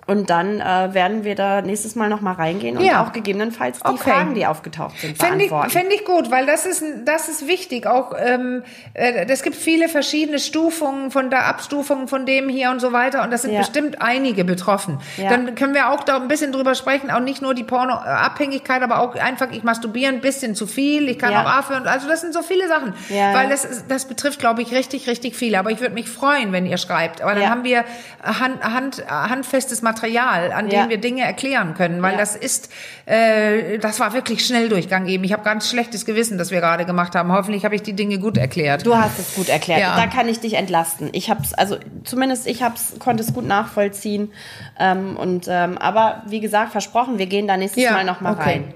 [0.08, 3.04] Und dann äh, werden wir da nächstes Mal nochmal reingehen und Ja.
[3.04, 4.10] auch gegebenenfänds die Okay.
[4.10, 5.70] Fragen, die aufgetaucht sind, Fände ich, beantworten.
[5.70, 7.86] fänd ich gut, weil das ist, das ist wichtig.
[7.86, 8.62] Auch ähm,
[8.94, 13.22] äh, es gibt viele verschiedene Stufungen von der Abstufung von dem hier und so weiter.
[13.22, 13.58] Und das sind Ja.
[13.60, 14.98] bestimmt einige betroffen.
[15.18, 15.28] Ja.
[15.28, 17.10] Dann können wir auch da ein bisschen drüber sprechen.
[17.10, 21.06] Auch nicht nur die Pornoabhängigkeit, aber auch einfach, ich masturbiere ein bisschen zu viel.
[21.10, 21.86] Ich kann auch aufhören.
[21.86, 22.94] Also das sind so viele Sachen.
[23.10, 23.34] Ja.
[23.34, 25.58] Weil das, ist- das betrifft, glaube ich, richtig, richtig viele.
[25.58, 27.20] Aber ich würde mich freuen, wenn ihr schreibt.
[27.20, 27.84] Aber dann haben wir
[28.22, 30.88] hand, hand, handfestes Material, an dem Ja.
[30.88, 32.02] wir Dinge erklären können.
[32.02, 32.18] Weil Ja.
[32.18, 32.70] das ist,
[33.06, 35.24] äh, das war wirklich Schnelldurchgang eben.
[35.24, 37.32] Ich habe ganz schlechtes Gewissen, das wir gerade gemacht haben.
[37.32, 38.86] Hoffentlich habe ich die Dinge gut erklärt.
[38.86, 39.80] Du hast es gut erklärt.
[39.80, 39.96] Ja.
[39.96, 41.10] Da kann ich dich entlasten.
[41.12, 44.32] Ich hab's, also zumindest ich hab's, konnte es gut nachvollziehen.
[44.78, 48.42] Ähm, und ähm, aber wie gesagt, versprochen, wir gehen da nächstes Mal noch mal okay.
[48.42, 48.74] rein.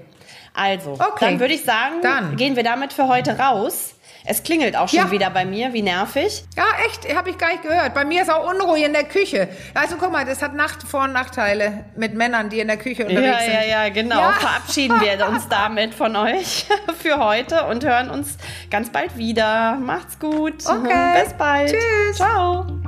[0.55, 1.09] Also, Okay.
[1.21, 2.35] dann würde ich sagen, Dann.
[2.35, 3.95] gehen wir damit für heute raus.
[4.25, 5.11] Es klingelt auch schon Ja.
[5.11, 6.45] wieder bei mir, wie nervig.
[6.55, 7.93] Ja, echt, habe ich gar nicht gehört.
[7.93, 9.49] Bei mir ist auch Unruhe in der Küche.
[9.73, 13.05] Also guck mal, das hat Nacht Vor- und Nachteile mit Männern, die in der Küche
[13.05, 13.69] unterwegs sind.
[13.69, 14.19] ja, genau.
[14.19, 14.31] Ja.
[14.33, 16.65] Verabschieden wir uns damit von euch
[17.01, 18.37] für heute und hören uns
[18.71, 19.75] ganz bald wieder.
[19.79, 20.65] Macht's gut.
[20.65, 21.23] Okay.
[21.23, 21.69] Bis bald.
[21.71, 22.17] Tschüss.
[22.17, 22.82] Ciao.